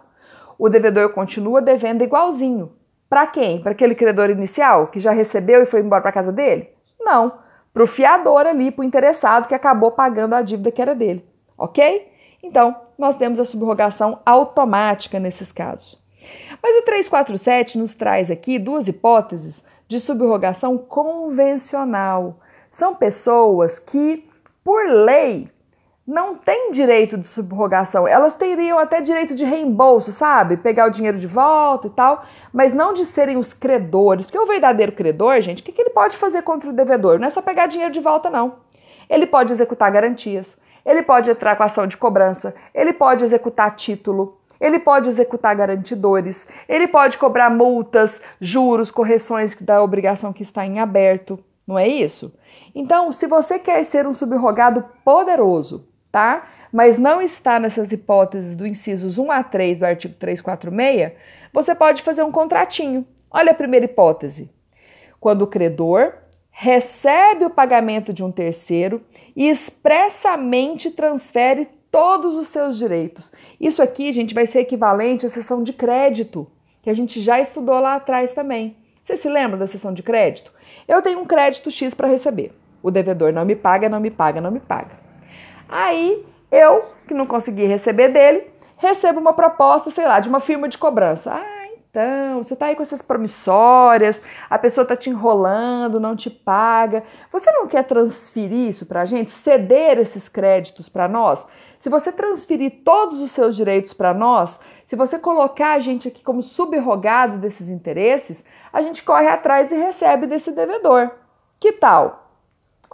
O 0.56 0.68
devedor 0.68 1.08
continua 1.08 1.60
devendo 1.60 2.04
igualzinho. 2.04 2.72
Para 3.08 3.26
quem? 3.26 3.60
Para 3.60 3.72
aquele 3.72 3.94
credor 3.94 4.30
inicial 4.30 4.86
que 4.88 5.00
já 5.00 5.10
recebeu 5.10 5.62
e 5.62 5.66
foi 5.66 5.80
embora 5.80 6.02
para 6.02 6.12
casa 6.12 6.30
dele? 6.30 6.68
Não 7.00 7.43
para 7.74 7.82
o 7.82 7.88
fiador 7.88 8.46
ali, 8.46 8.70
para 8.70 8.82
o 8.82 8.86
interessado 8.86 9.48
que 9.48 9.54
acabou 9.54 9.90
pagando 9.90 10.34
a 10.34 10.42
dívida 10.42 10.70
que 10.70 10.80
era 10.80 10.94
dele, 10.94 11.24
ok? 11.58 12.08
Então, 12.40 12.76
nós 12.96 13.16
temos 13.16 13.40
a 13.40 13.44
subrogação 13.44 14.20
automática 14.24 15.18
nesses 15.18 15.50
casos. 15.50 16.00
Mas 16.62 16.76
o 16.76 16.82
347 16.82 17.76
nos 17.76 17.92
traz 17.92 18.30
aqui 18.30 18.58
duas 18.58 18.86
hipóteses 18.86 19.62
de 19.88 19.98
subrogação 19.98 20.78
convencional. 20.78 22.38
São 22.70 22.94
pessoas 22.94 23.78
que, 23.78 24.28
por 24.62 24.88
lei, 24.88 25.50
não 26.06 26.36
têm 26.36 26.70
direito 26.70 27.16
de 27.16 27.26
subrogação. 27.26 28.06
Elas 28.06 28.34
teriam 28.34 28.78
até 28.78 29.00
direito 29.00 29.34
de 29.34 29.44
reembolso, 29.44 30.12
sabe? 30.12 30.58
Pegar 30.58 30.86
o 30.86 30.90
dinheiro 30.90 31.18
de 31.18 31.26
volta 31.26 31.86
e 31.86 31.90
tal, 31.90 32.24
mas 32.52 32.74
não 32.74 32.92
de 32.92 33.06
serem 33.06 33.38
os 33.38 33.54
credores. 33.54 34.26
Porque 34.26 34.38
o 34.38 34.46
verdadeiro 34.46 34.92
credor, 34.92 35.40
gente, 35.40 35.62
o 35.62 35.64
que, 35.64 35.72
que 35.72 35.80
ele 35.80 35.90
pode 35.90 36.16
fazer 36.16 36.42
contra 36.42 36.68
o 36.68 36.74
devedor? 36.74 37.18
Não 37.18 37.26
é 37.26 37.30
só 37.30 37.40
pegar 37.40 37.66
dinheiro 37.66 37.92
de 37.92 38.00
volta, 38.00 38.28
não. 38.28 38.56
Ele 39.08 39.26
pode 39.26 39.52
executar 39.52 39.90
garantias, 39.90 40.56
ele 40.84 41.02
pode 41.02 41.30
entrar 41.30 41.56
com 41.56 41.62
ação 41.62 41.86
de 41.86 41.96
cobrança, 41.96 42.54
ele 42.74 42.92
pode 42.92 43.24
executar 43.24 43.74
título, 43.74 44.40
ele 44.60 44.78
pode 44.78 45.08
executar 45.08 45.54
garantidores, 45.56 46.46
ele 46.68 46.86
pode 46.86 47.18
cobrar 47.18 47.50
multas, 47.50 48.10
juros, 48.40 48.90
correções 48.90 49.56
da 49.60 49.82
obrigação 49.82 50.32
que 50.32 50.42
está 50.42 50.64
em 50.64 50.80
aberto, 50.80 51.38
não 51.66 51.78
é 51.78 51.86
isso? 51.86 52.32
Então, 52.74 53.12
se 53.12 53.26
você 53.26 53.58
quer 53.58 53.82
ser 53.84 54.06
um 54.06 54.12
subrogado 54.12 54.84
poderoso, 55.04 55.86
tá? 56.14 56.46
Mas 56.72 56.96
não 56.96 57.20
está 57.20 57.58
nessas 57.58 57.90
hipóteses 57.90 58.54
do 58.54 58.64
incisos 58.64 59.18
1 59.18 59.32
a 59.32 59.42
3 59.42 59.80
do 59.80 59.84
artigo 59.84 60.14
346, 60.14 61.10
você 61.52 61.74
pode 61.74 62.02
fazer 62.02 62.22
um 62.22 62.30
contratinho. 62.30 63.04
Olha 63.28 63.50
a 63.50 63.54
primeira 63.54 63.86
hipótese. 63.86 64.48
Quando 65.18 65.42
o 65.42 65.48
credor 65.48 66.12
recebe 66.52 67.44
o 67.44 67.50
pagamento 67.50 68.12
de 68.12 68.22
um 68.22 68.30
terceiro 68.30 69.02
e 69.34 69.48
expressamente 69.48 70.88
transfere 70.88 71.66
todos 71.90 72.36
os 72.36 72.46
seus 72.46 72.78
direitos. 72.78 73.32
Isso 73.60 73.82
aqui, 73.82 74.12
gente, 74.12 74.34
vai 74.34 74.46
ser 74.46 74.60
equivalente 74.60 75.26
à 75.26 75.28
sessão 75.28 75.64
de 75.64 75.72
crédito, 75.72 76.46
que 76.80 76.90
a 76.90 76.94
gente 76.94 77.20
já 77.20 77.40
estudou 77.40 77.80
lá 77.80 77.96
atrás 77.96 78.30
também. 78.30 78.76
Você 79.02 79.16
se 79.16 79.28
lembra 79.28 79.56
da 79.56 79.66
sessão 79.66 79.92
de 79.92 80.04
crédito? 80.04 80.52
Eu 80.86 81.02
tenho 81.02 81.18
um 81.18 81.26
crédito 81.26 81.72
X 81.72 81.92
para 81.92 82.06
receber. 82.06 82.52
O 82.80 82.90
devedor 82.92 83.32
não 83.32 83.44
me 83.44 83.56
paga, 83.56 83.88
não 83.88 83.98
me 83.98 84.12
paga, 84.12 84.40
não 84.40 84.52
me 84.52 84.60
paga. 84.60 85.03
Aí 85.74 86.24
eu, 86.52 86.84
que 87.08 87.12
não 87.12 87.24
consegui 87.24 87.66
receber 87.66 88.06
dele, 88.06 88.48
recebo 88.76 89.18
uma 89.18 89.32
proposta, 89.32 89.90
sei 89.90 90.06
lá, 90.06 90.20
de 90.20 90.28
uma 90.28 90.38
firma 90.38 90.68
de 90.68 90.78
cobrança. 90.78 91.32
Ah, 91.34 91.66
então, 91.90 92.40
você 92.40 92.54
tá 92.54 92.66
aí 92.66 92.76
com 92.76 92.84
essas 92.84 93.02
promissórias, 93.02 94.22
a 94.48 94.56
pessoa 94.56 94.86
tá 94.86 94.94
te 94.94 95.10
enrolando, 95.10 95.98
não 95.98 96.14
te 96.14 96.30
paga. 96.30 97.02
Você 97.32 97.50
não 97.50 97.66
quer 97.66 97.82
transferir 97.82 98.68
isso 98.68 98.86
para 98.86 99.00
a 99.00 99.04
gente, 99.04 99.32
ceder 99.32 99.98
esses 99.98 100.28
créditos 100.28 100.88
para 100.88 101.08
nós? 101.08 101.44
Se 101.80 101.90
você 101.90 102.12
transferir 102.12 102.82
todos 102.84 103.20
os 103.20 103.32
seus 103.32 103.56
direitos 103.56 103.92
para 103.92 104.14
nós, 104.14 104.60
se 104.86 104.94
você 104.94 105.18
colocar 105.18 105.72
a 105.72 105.80
gente 105.80 106.06
aqui 106.06 106.22
como 106.22 106.40
subrogado 106.40 107.38
desses 107.38 107.68
interesses, 107.68 108.44
a 108.72 108.80
gente 108.80 109.02
corre 109.02 109.26
atrás 109.26 109.72
e 109.72 109.74
recebe 109.74 110.28
desse 110.28 110.52
devedor. 110.52 111.10
Que 111.58 111.72
tal? 111.72 112.23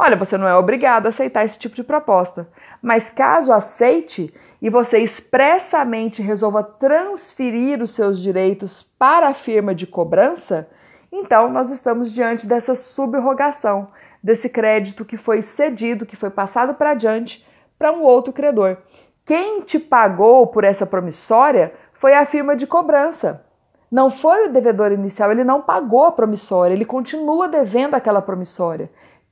Olha, 0.03 0.17
você 0.17 0.39
não 0.39 0.49
é 0.49 0.57
obrigado 0.57 1.05
a 1.05 1.09
aceitar 1.11 1.45
esse 1.45 1.59
tipo 1.59 1.77
de 1.77 1.85
proposta, 1.85 2.49
mas 2.81 3.11
caso 3.11 3.53
aceite 3.53 4.33
e 4.63 4.71
você 4.71 5.01
expressamente 5.01 6.23
resolva 6.23 6.63
transferir 6.63 7.83
os 7.83 7.91
seus 7.91 8.19
direitos 8.19 8.83
para 8.99 9.29
a 9.29 9.35
firma 9.35 9.75
de 9.75 9.87
cobrança, 9.87 10.67
então 11.13 11.53
nós 11.53 11.71
estamos 11.71 12.11
diante 12.11 12.47
dessa 12.47 12.75
subrogação, 12.75 13.89
desse 14.23 14.49
crédito 14.49 15.05
que 15.05 15.19
foi 15.19 15.43
cedido, 15.43 16.07
que 16.07 16.17
foi 16.17 16.31
passado 16.31 16.73
para 16.73 16.93
adiante 16.93 17.47
para 17.79 17.93
um 17.93 18.03
outro 18.03 18.33
credor. 18.33 18.79
Quem 19.27 19.61
te 19.61 19.79
pagou 19.79 20.47
por 20.47 20.65
essa 20.65 20.87
promissória 20.87 21.75
foi 21.93 22.15
a 22.15 22.25
firma 22.25 22.57
de 22.57 22.67
cobrança. 22.67 23.45
Não 23.91 24.09
foi 24.09 24.47
o 24.47 24.51
devedor 24.51 24.93
inicial, 24.93 25.31
ele 25.31 25.45
não 25.45 25.61
pagou 25.61 26.07
a 26.07 26.13
promissória, 26.13 26.73
ele 26.73 26.87
continua 26.87 27.49
devendo 27.49 27.97
aquela 27.97 28.23
promissória. 28.23 28.89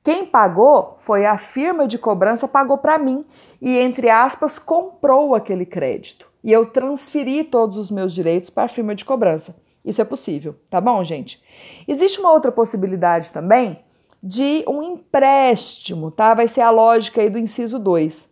Quem 0.08 0.24
pagou 0.24 0.96
foi 1.00 1.26
a 1.26 1.36
firma 1.36 1.86
de 1.86 1.98
cobrança, 1.98 2.48
pagou 2.48 2.78
para 2.78 2.96
mim 2.96 3.26
e, 3.60 3.76
entre 3.76 4.08
aspas, 4.08 4.58
comprou 4.58 5.34
aquele 5.34 5.66
crédito. 5.66 6.26
E 6.42 6.50
eu 6.50 6.64
transferi 6.64 7.44
todos 7.44 7.76
os 7.76 7.90
meus 7.90 8.14
direitos 8.14 8.48
para 8.48 8.62
a 8.62 8.68
firma 8.68 8.94
de 8.94 9.04
cobrança. 9.04 9.54
Isso 9.84 10.00
é 10.00 10.06
possível, 10.06 10.54
tá 10.70 10.80
bom, 10.80 11.04
gente? 11.04 11.38
Existe 11.86 12.20
uma 12.20 12.32
outra 12.32 12.50
possibilidade 12.50 13.30
também 13.30 13.80
de 14.22 14.64
um 14.66 14.82
empréstimo, 14.82 16.10
tá? 16.10 16.32
Vai 16.32 16.48
ser 16.48 16.62
a 16.62 16.70
lógica 16.70 17.20
aí 17.20 17.28
do 17.28 17.38
inciso 17.38 17.78
2. 17.78 18.26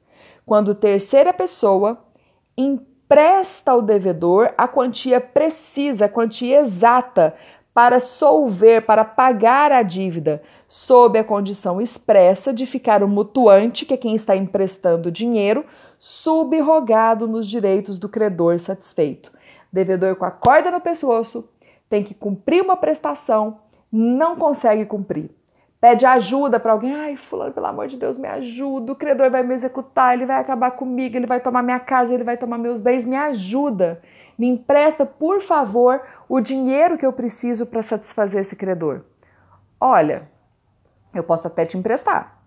Quando 0.47 0.75
terceira 0.75 1.35
pessoa 1.35 2.03
empresta 2.57 3.73
ao 3.73 3.83
devedor 3.83 4.55
a 4.57 4.67
quantia 4.67 5.21
precisa, 5.21 6.07
a 6.07 6.09
quantia 6.09 6.61
exata 6.61 7.37
para 7.77 8.01
solver, 8.01 8.87
para 8.87 9.05
pagar 9.05 9.71
a 9.71 9.83
dívida, 9.83 10.43
sob 10.67 11.19
a 11.19 11.23
condição 11.23 11.79
expressa 11.79 12.51
de 12.51 12.65
ficar 12.65 13.03
o 13.03 13.09
mutuante, 13.09 13.85
que 13.85 13.93
é 13.93 13.99
quem 13.99 14.15
está 14.15 14.35
emprestando 14.35 15.13
dinheiro, 15.13 15.63
subrogado 15.99 17.29
nos 17.29 17.47
direitos 17.47 17.99
do 17.99 18.09
credor 18.09 18.59
satisfeito. 18.59 19.31
Devedor 19.71 20.17
com 20.17 20.25
a 20.25 20.31
corda 20.31 20.71
no 20.71 20.81
pescoço, 20.81 21.47
tem 21.87 22.03
que 22.03 22.15
cumprir 22.15 22.63
uma 22.63 22.79
prestação, 22.79 23.59
não 23.93 24.37
consegue 24.37 24.87
cumprir. 24.87 25.31
Pede 25.79 26.07
ajuda 26.07 26.59
para 26.59 26.73
alguém, 26.73 26.95
ai, 26.95 27.17
fulano, 27.17 27.53
pelo 27.53 27.67
amor 27.67 27.89
de 27.89 27.99
Deus, 27.99 28.17
me 28.17 28.27
ajuda. 28.27 28.93
O 28.93 28.97
credor 28.97 29.31
vai 29.31 29.43
me 29.43 29.55
executar, 29.55 30.15
ele 30.15 30.25
vai 30.25 30.41
acabar 30.41 30.71
comigo, 30.71 31.15
ele 31.15 31.27
vai 31.27 31.41
tomar 31.41 31.63
minha 31.63 31.79
casa, 31.79 32.15
ele 32.15 32.25
vai 32.25 32.39
tomar 32.39 32.57
meus 32.57 32.81
bens, 32.81 33.05
me 33.05 33.17
ajuda. 33.17 34.01
Me 34.39 34.47
empresta, 34.49 35.07
por 35.07 35.41
favor, 35.41 36.03
o 36.29 36.41
dinheiro 36.41 36.99
que 36.99 37.07
eu 37.07 37.13
preciso 37.13 37.65
para 37.65 37.83
satisfazer 37.83 38.43
esse 38.43 38.55
credor. 38.55 39.03
Olha, 39.81 40.29
eu 41.15 41.23
posso 41.23 41.47
até 41.47 41.65
te 41.65 41.79
emprestar, 41.79 42.39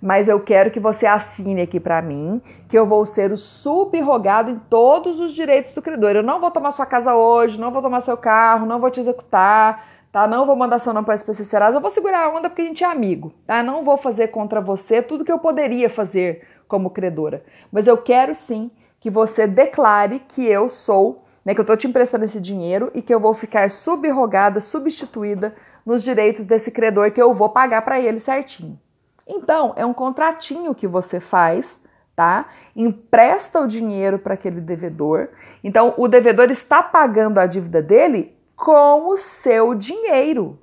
mas 0.00 0.28
eu 0.28 0.40
quero 0.40 0.70
que 0.70 0.80
você 0.80 1.06
assine 1.06 1.60
aqui 1.60 1.78
para 1.78 2.00
mim 2.00 2.40
que 2.68 2.78
eu 2.78 2.86
vou 2.86 3.04
ser 3.04 3.32
o 3.32 3.36
subrogado 3.36 4.50
em 4.50 4.58
todos 4.70 5.20
os 5.20 5.32
direitos 5.32 5.72
do 5.72 5.82
credor. 5.82 6.12
Eu 6.12 6.22
não 6.22 6.40
vou 6.40 6.50
tomar 6.50 6.72
sua 6.72 6.86
casa 6.86 7.14
hoje, 7.14 7.60
não 7.60 7.70
vou 7.70 7.82
tomar 7.82 8.00
seu 8.00 8.16
carro, 8.16 8.66
não 8.66 8.80
vou 8.80 8.90
te 8.90 9.00
executar, 9.00 9.86
tá? 10.12 10.26
Não 10.26 10.46
vou 10.46 10.56
mandar 10.56 10.78
seu 10.78 10.92
nome 10.92 11.04
para 11.04 11.14
SPC 11.14 11.44
Serasa, 11.44 11.76
eu 11.76 11.80
vou 11.80 11.90
segurar 11.90 12.24
a 12.24 12.30
onda 12.30 12.48
porque 12.48 12.62
a 12.62 12.66
gente 12.66 12.84
é 12.84 12.86
amigo, 12.86 13.32
tá? 13.46 13.62
Não 13.62 13.84
vou 13.84 13.96
fazer 13.96 14.28
contra 14.28 14.60
você 14.60 15.02
tudo 15.02 15.24
que 15.24 15.32
eu 15.32 15.38
poderia 15.38 15.90
fazer 15.90 16.46
como 16.66 16.90
credora, 16.90 17.44
mas 17.72 17.86
eu 17.86 17.96
quero 17.96 18.34
sim 18.34 18.70
que 19.00 19.10
você 19.10 19.46
declare 19.46 20.20
que 20.28 20.44
eu 20.44 20.68
sou, 20.68 21.24
né, 21.44 21.54
que 21.54 21.60
eu 21.60 21.62
estou 21.62 21.76
te 21.76 21.86
emprestando 21.86 22.24
esse 22.24 22.40
dinheiro 22.40 22.90
e 22.94 23.02
que 23.02 23.14
eu 23.14 23.20
vou 23.20 23.34
ficar 23.34 23.70
subrogada, 23.70 24.60
substituída 24.60 25.54
nos 25.84 26.02
direitos 26.02 26.44
desse 26.44 26.70
credor 26.70 27.10
que 27.12 27.22
eu 27.22 27.32
vou 27.32 27.48
pagar 27.48 27.82
para 27.82 28.00
ele 28.00 28.20
certinho. 28.20 28.78
Então, 29.26 29.72
é 29.76 29.84
um 29.84 29.92
contratinho 29.92 30.74
que 30.74 30.86
você 30.86 31.20
faz, 31.20 31.80
tá? 32.16 32.46
Empresta 32.74 33.60
o 33.60 33.66
dinheiro 33.66 34.18
para 34.18 34.34
aquele 34.34 34.60
devedor. 34.60 35.28
Então, 35.62 35.94
o 35.96 36.08
devedor 36.08 36.50
está 36.50 36.82
pagando 36.82 37.38
a 37.38 37.46
dívida 37.46 37.82
dele 37.82 38.36
com 38.56 39.08
o 39.08 39.16
seu 39.16 39.74
dinheiro. 39.74 40.58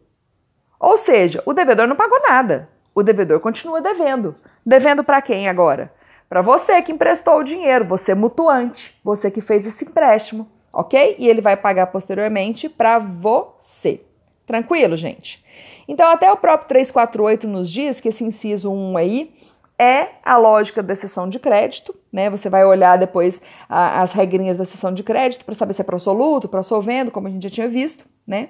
Ou 0.80 0.98
seja, 0.98 1.42
o 1.46 1.54
devedor 1.54 1.88
não 1.88 1.96
pagou 1.96 2.20
nada. 2.28 2.70
O 2.94 3.02
devedor 3.02 3.40
continua 3.40 3.82
devendo. 3.82 4.36
Devendo 4.66 5.04
para 5.04 5.22
quem 5.22 5.48
agora? 5.48 5.92
Para 6.36 6.42
você 6.42 6.82
que 6.82 6.92
emprestou 6.92 7.40
o 7.40 7.44
dinheiro, 7.46 7.86
você 7.86 8.14
mutuante, 8.14 8.94
você 9.02 9.32
que 9.32 9.40
fez 9.40 9.66
esse 9.66 9.86
empréstimo, 9.86 10.46
ok? 10.74 11.16
E 11.18 11.30
ele 11.30 11.40
vai 11.40 11.56
pagar 11.56 11.88
posteriormente 11.88 12.68
para 12.68 13.00
você. 13.00 14.02
Tranquilo, 14.46 14.98
gente? 14.98 15.42
Então, 15.88 16.12
até 16.12 16.30
o 16.30 16.36
próprio 16.36 16.68
348 16.68 17.48
nos 17.48 17.70
diz 17.70 18.02
que 18.02 18.10
esse 18.10 18.26
inciso 18.26 18.70
1 18.70 18.98
aí 18.98 19.34
é 19.80 20.10
a 20.26 20.36
lógica 20.36 20.84
da 20.84 20.94
sessão 20.94 21.30
de 21.30 21.40
crédito, 21.40 21.96
né? 22.12 22.30
Você 22.30 22.50
vai 22.50 22.66
olhar 22.66 22.98
depois 22.98 23.42
a, 23.70 24.02
as 24.02 24.12
regrinhas 24.12 24.58
da 24.58 24.66
sessão 24.66 24.94
de 24.94 25.04
crédito 25.04 25.46
para 25.46 25.56
saber 25.56 25.72
se 25.72 25.80
é 25.80 25.86
pro-soluto, 25.86 26.50
pro-solvendo, 26.50 27.12
como 27.12 27.30
a 27.30 27.32
gente 27.32 27.44
já 27.44 27.50
tinha 27.50 27.70
visto, 27.70 28.04
né? 28.28 28.50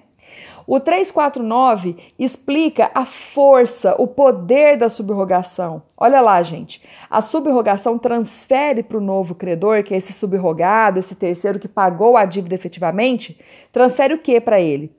O 0.67 0.79
349 0.79 1.95
explica 2.17 2.89
a 2.93 3.05
força, 3.05 3.95
o 4.00 4.07
poder 4.07 4.77
da 4.77 4.89
subrogação. 4.89 5.84
Olha 5.95 6.22
lá, 6.22 6.41
gente. 6.41 6.81
A 7.10 7.22
subrogação 7.22 8.00
transfere 8.00 8.81
para 8.81 8.98
o 8.98 9.01
novo 9.01 9.36
credor, 9.36 9.84
que 9.84 9.93
é 9.93 9.98
esse 9.98 10.12
subrogado, 10.12 11.00
esse 11.00 11.13
terceiro 11.13 11.60
que 11.60 11.67
pagou 11.67 12.17
a 12.17 12.25
dívida 12.25 12.55
efetivamente, 12.55 13.39
transfere 13.72 14.15
o 14.15 14.19
que 14.19 14.41
para 14.41 14.60
ele? 14.60 14.91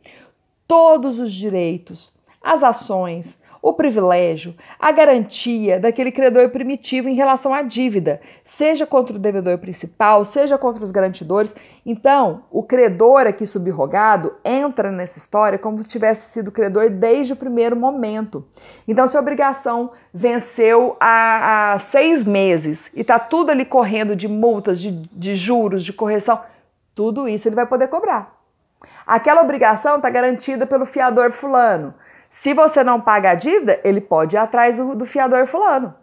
Todos 0.69 1.19
os 1.19 1.33
direitos, 1.33 2.13
as 2.41 2.63
ações, 2.63 3.41
o 3.69 3.73
privilégio, 3.73 4.55
a 4.79 4.93
garantia 4.93 5.81
daquele 5.81 6.13
credor 6.13 6.51
primitivo 6.51 7.09
em 7.09 7.17
relação 7.17 7.53
à 7.53 7.63
dívida, 7.63 8.21
seja 8.45 8.87
contra 8.87 9.17
o 9.17 9.19
devedor 9.19 9.59
principal, 9.59 10.25
seja 10.25 10.57
contra 10.57 10.85
os 10.85 10.93
garantidores. 10.93 11.53
Então, 11.85 12.45
o 12.49 12.63
credor 12.63 13.27
aqui 13.27 13.45
subrogado 13.45 14.35
entra 14.45 14.93
nessa 14.93 15.19
história 15.19 15.59
como 15.59 15.83
se 15.83 15.89
tivesse 15.89 16.31
sido 16.31 16.53
credor 16.53 16.91
desde 16.91 17.33
o 17.33 17.37
primeiro 17.37 17.75
momento. 17.75 18.47
Então, 18.87 19.09
se 19.09 19.17
a 19.17 19.21
obrigação 19.21 19.91
venceu 20.15 20.97
há, 21.01 21.73
há 21.75 21.79
seis 21.81 22.25
meses 22.25 22.81
e 22.95 23.01
está 23.01 23.19
tudo 23.19 23.51
ali 23.51 23.65
correndo 23.65 24.15
de 24.15 24.29
multas, 24.29 24.79
de, 24.79 24.93
de 24.93 25.35
juros, 25.35 25.83
de 25.83 25.93
correção, 25.93 26.41
tudo 26.95 27.29
isso 27.29 27.49
ele 27.49 27.57
vai 27.57 27.67
poder 27.67 27.89
cobrar. 27.89 28.33
Aquela 29.05 29.43
obrigação 29.43 29.97
está 29.97 30.09
garantida 30.09 30.67
pelo 30.67 30.87
fiador 30.87 31.33
fulano. 31.33 31.95
Se 32.43 32.55
você 32.55 32.85
não 32.85 33.01
paga 33.01 33.31
a 33.31 33.35
dívida, 33.35 33.81
ele 33.83 34.01
pode 34.01 34.37
ir 34.37 34.39
atrás 34.39 34.77
do, 34.77 34.95
do 34.95 35.07
fiador 35.07 35.47
fulano. 35.47 35.95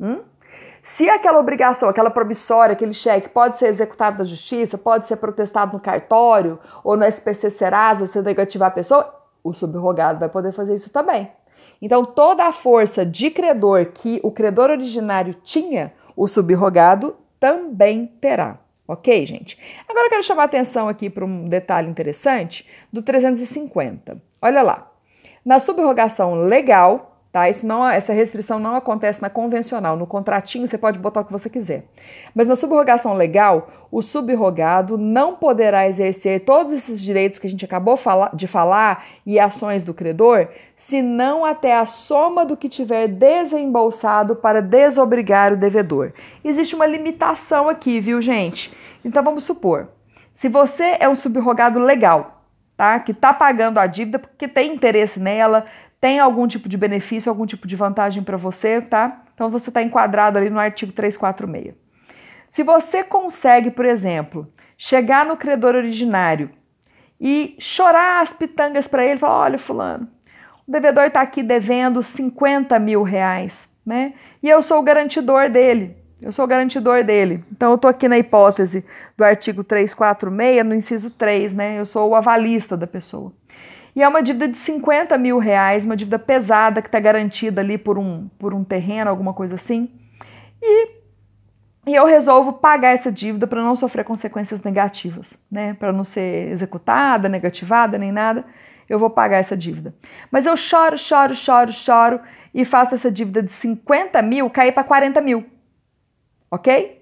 Hum? 0.00 0.20
Se 0.82 1.08
aquela 1.08 1.38
obrigação, 1.38 1.88
aquela 1.88 2.10
promissória, 2.10 2.72
aquele 2.72 2.92
cheque 2.92 3.28
pode 3.28 3.58
ser 3.58 3.66
executado 3.66 4.18
na 4.18 4.24
justiça, 4.24 4.76
pode 4.76 5.06
ser 5.06 5.16
protestado 5.16 5.74
no 5.74 5.80
cartório 5.80 6.58
ou 6.82 6.96
no 6.96 7.04
SPC 7.04 7.50
Serasa, 7.50 8.06
se 8.06 8.20
negativar 8.20 8.68
a 8.68 8.72
pessoa, 8.72 9.14
o 9.44 9.52
subrogado 9.52 10.18
vai 10.18 10.28
poder 10.28 10.52
fazer 10.52 10.74
isso 10.74 10.90
também. 10.90 11.30
Então, 11.80 12.04
toda 12.04 12.44
a 12.44 12.52
força 12.52 13.04
de 13.04 13.30
credor 13.30 13.86
que 13.86 14.20
o 14.22 14.30
credor 14.30 14.70
originário 14.70 15.34
tinha, 15.42 15.92
o 16.16 16.26
subrogado 16.26 17.16
também 17.40 18.06
terá. 18.20 18.58
Ok, 18.86 19.24
gente? 19.26 19.58
Agora 19.88 20.06
eu 20.06 20.10
quero 20.10 20.22
chamar 20.22 20.44
atenção 20.44 20.88
aqui 20.88 21.08
para 21.08 21.24
um 21.24 21.48
detalhe 21.48 21.88
interessante 21.88 22.68
do 22.92 23.02
350. 23.02 24.20
Olha 24.40 24.62
lá. 24.62 24.91
Na 25.44 25.58
subrogação 25.58 26.34
legal, 26.34 27.12
Tá? 27.32 27.48
Isso 27.48 27.66
não, 27.66 27.88
essa 27.88 28.12
restrição 28.12 28.58
não 28.58 28.76
acontece 28.76 29.22
na 29.22 29.30
convencional. 29.30 29.96
No 29.96 30.06
contratinho 30.06 30.66
você 30.66 30.76
pode 30.76 30.98
botar 30.98 31.22
o 31.22 31.24
que 31.24 31.32
você 31.32 31.48
quiser. 31.48 31.86
Mas 32.34 32.46
na 32.46 32.54
subrogação 32.54 33.14
legal, 33.14 33.70
o 33.90 34.02
subrogado 34.02 34.98
não 34.98 35.34
poderá 35.34 35.88
exercer 35.88 36.40
todos 36.40 36.74
esses 36.74 37.00
direitos 37.00 37.38
que 37.38 37.46
a 37.46 37.50
gente 37.50 37.64
acabou 37.64 37.98
de 38.34 38.46
falar 38.46 39.06
e 39.24 39.40
ações 39.40 39.82
do 39.82 39.94
credor, 39.94 40.48
senão 40.76 41.42
até 41.42 41.74
a 41.74 41.86
soma 41.86 42.44
do 42.44 42.54
que 42.54 42.68
tiver 42.68 43.08
desembolsado 43.08 44.36
para 44.36 44.60
desobrigar 44.60 45.54
o 45.54 45.56
devedor. 45.56 46.12
Existe 46.44 46.74
uma 46.74 46.84
limitação 46.84 47.66
aqui, 47.66 47.98
viu, 47.98 48.20
gente? 48.20 48.76
Então 49.02 49.22
vamos 49.22 49.44
supor, 49.44 49.88
se 50.34 50.50
você 50.50 50.98
é 51.00 51.08
um 51.08 51.16
subrogado 51.16 51.78
legal, 51.78 52.41
tá? 52.76 52.98
Que 53.00 53.12
está 53.12 53.32
pagando 53.32 53.78
a 53.78 53.86
dívida 53.86 54.18
porque 54.18 54.48
tem 54.48 54.74
interesse 54.74 55.18
nela, 55.20 55.66
tem 56.00 56.18
algum 56.18 56.46
tipo 56.46 56.68
de 56.68 56.76
benefício, 56.76 57.30
algum 57.30 57.46
tipo 57.46 57.66
de 57.66 57.76
vantagem 57.76 58.22
para 58.22 58.36
você, 58.36 58.80
tá? 58.80 59.22
Então 59.34 59.50
você 59.50 59.70
está 59.70 59.82
enquadrado 59.82 60.38
ali 60.38 60.50
no 60.50 60.58
artigo 60.58 60.92
346. 60.92 61.74
Se 62.50 62.62
você 62.62 63.02
consegue, 63.02 63.70
por 63.70 63.84
exemplo, 63.84 64.52
chegar 64.76 65.24
no 65.24 65.36
credor 65.36 65.74
originário 65.74 66.50
e 67.20 67.56
chorar 67.58 68.20
as 68.20 68.32
pitangas 68.32 68.88
para 68.88 69.04
ele, 69.04 69.20
falar: 69.20 69.38
olha, 69.38 69.58
fulano, 69.58 70.08
o 70.66 70.72
devedor 70.72 71.04
está 71.04 71.20
aqui 71.20 71.42
devendo 71.42 72.02
50 72.02 72.78
mil 72.78 73.02
reais, 73.02 73.68
né? 73.86 74.14
E 74.42 74.48
eu 74.48 74.60
sou 74.60 74.80
o 74.80 74.82
garantidor 74.82 75.48
dele. 75.48 75.96
Eu 76.22 76.30
sou 76.30 76.44
o 76.44 76.48
garantidor 76.48 77.02
dele. 77.02 77.42
Então 77.50 77.70
eu 77.70 77.74
estou 77.74 77.90
aqui 77.90 78.06
na 78.06 78.16
hipótese 78.16 78.84
do 79.16 79.24
artigo 79.24 79.64
346, 79.64 80.64
no 80.64 80.72
inciso 80.72 81.10
3, 81.10 81.52
né? 81.52 81.80
Eu 81.80 81.84
sou 81.84 82.10
o 82.10 82.14
avalista 82.14 82.76
da 82.76 82.86
pessoa. 82.86 83.32
E 83.94 84.02
é 84.02 84.08
uma 84.08 84.22
dívida 84.22 84.46
de 84.46 84.56
50 84.56 85.18
mil 85.18 85.38
reais, 85.38 85.84
uma 85.84 85.96
dívida 85.96 86.20
pesada 86.20 86.80
que 86.80 86.86
está 86.86 87.00
garantida 87.00 87.60
ali 87.60 87.76
por 87.76 87.98
um, 87.98 88.28
por 88.38 88.54
um 88.54 88.62
terreno, 88.62 89.10
alguma 89.10 89.34
coisa 89.34 89.56
assim. 89.56 89.90
E, 90.62 90.88
e 91.88 91.94
eu 91.94 92.06
resolvo 92.06 92.52
pagar 92.52 92.94
essa 92.94 93.10
dívida 93.10 93.46
para 93.46 93.60
não 93.60 93.74
sofrer 93.74 94.04
consequências 94.04 94.62
negativas, 94.62 95.28
né? 95.50 95.74
Para 95.74 95.92
não 95.92 96.04
ser 96.04 96.52
executada, 96.52 97.28
negativada, 97.28 97.98
nem 97.98 98.12
nada. 98.12 98.44
Eu 98.88 98.98
vou 98.98 99.10
pagar 99.10 99.38
essa 99.38 99.56
dívida. 99.56 99.92
Mas 100.30 100.46
eu 100.46 100.56
choro, 100.56 100.96
choro, 100.96 101.34
choro, 101.34 101.72
choro 101.72 102.20
e 102.54 102.64
faço 102.64 102.94
essa 102.94 103.10
dívida 103.10 103.42
de 103.42 103.52
50 103.52 104.22
mil 104.22 104.48
cair 104.48 104.70
para 104.70 104.84
40 104.84 105.20
mil. 105.20 105.44
Ok? 106.52 107.00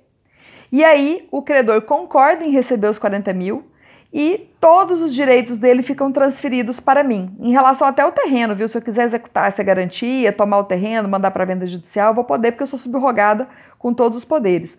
E 0.70 0.84
aí 0.84 1.26
o 1.32 1.42
credor 1.42 1.82
concorda 1.82 2.44
em 2.44 2.52
receber 2.52 2.86
os 2.86 3.00
40 3.00 3.32
mil 3.32 3.64
e 4.12 4.48
todos 4.60 5.02
os 5.02 5.12
direitos 5.12 5.58
dele 5.58 5.82
ficam 5.82 6.12
transferidos 6.12 6.78
para 6.78 7.02
mim. 7.02 7.36
Em 7.40 7.50
relação 7.50 7.88
até 7.88 8.02
ao 8.02 8.12
terreno, 8.12 8.54
viu? 8.54 8.68
Se 8.68 8.78
eu 8.78 8.82
quiser 8.82 9.06
executar 9.06 9.48
essa 9.48 9.62
garantia, 9.64 10.32
tomar 10.32 10.58
o 10.58 10.64
terreno, 10.64 11.08
mandar 11.08 11.32
para 11.32 11.44
venda 11.44 11.66
judicial, 11.66 12.10
eu 12.10 12.14
vou 12.14 12.22
poder 12.22 12.52
porque 12.52 12.62
eu 12.62 12.68
sou 12.68 12.78
subrogada 12.78 13.48
com 13.76 13.92
todos 13.92 14.18
os 14.18 14.24
poderes. 14.24 14.78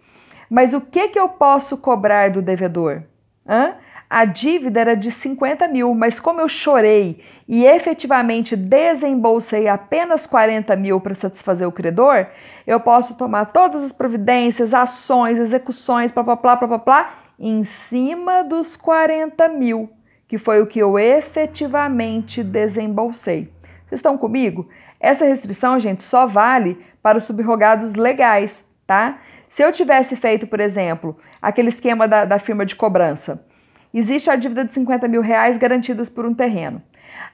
Mas 0.49 0.73
o 0.73 0.79
que, 0.79 1.09
que 1.09 1.19
eu 1.19 1.27
posso 1.27 1.75
cobrar 1.75 2.31
do 2.31 2.41
devedor? 2.41 3.03
Hã? 3.45 3.73
A 4.13 4.25
dívida 4.25 4.81
era 4.81 4.93
de 4.93 5.09
50 5.09 5.69
mil, 5.69 5.95
mas 5.95 6.19
como 6.19 6.41
eu 6.41 6.49
chorei 6.49 7.23
e 7.47 7.63
efetivamente 7.63 8.57
desembolsei 8.57 9.69
apenas 9.69 10.25
40 10.25 10.75
mil 10.75 10.99
para 10.99 11.15
satisfazer 11.15 11.65
o 11.65 11.71
credor, 11.71 12.25
eu 12.67 12.77
posso 12.81 13.15
tomar 13.15 13.45
todas 13.53 13.81
as 13.81 13.93
providências, 13.93 14.73
ações, 14.73 15.37
execuções, 15.37 16.11
blá, 16.11 16.23
blá, 16.23 16.35
blá, 16.35 16.55
blá, 16.57 16.77
blá, 16.77 17.13
em 17.39 17.63
cima 17.63 18.43
dos 18.43 18.75
40 18.75 19.47
mil, 19.47 19.89
que 20.27 20.37
foi 20.37 20.61
o 20.61 20.67
que 20.67 20.79
eu 20.79 20.99
efetivamente 20.99 22.43
desembolsei. 22.43 23.49
Vocês 23.85 23.99
estão 23.99 24.17
comigo? 24.17 24.67
Essa 24.99 25.23
restrição, 25.23 25.79
gente, 25.79 26.03
só 26.03 26.27
vale 26.27 26.77
para 27.01 27.17
os 27.17 27.23
subrogados 27.23 27.93
legais, 27.93 28.61
tá? 28.85 29.19
Se 29.47 29.63
eu 29.63 29.71
tivesse 29.71 30.17
feito, 30.17 30.45
por 30.47 30.59
exemplo, 30.59 31.17
aquele 31.41 31.69
esquema 31.69 32.09
da, 32.09 32.25
da 32.25 32.39
firma 32.39 32.65
de 32.65 32.75
cobrança, 32.75 33.41
existe 33.99 34.29
a 34.29 34.35
dívida 34.35 34.65
de 34.65 34.73
50 34.73 35.07
mil 35.07 35.21
reais 35.21 35.57
garantidas 35.57 36.09
por 36.09 36.25
um 36.25 36.33
terreno. 36.33 36.81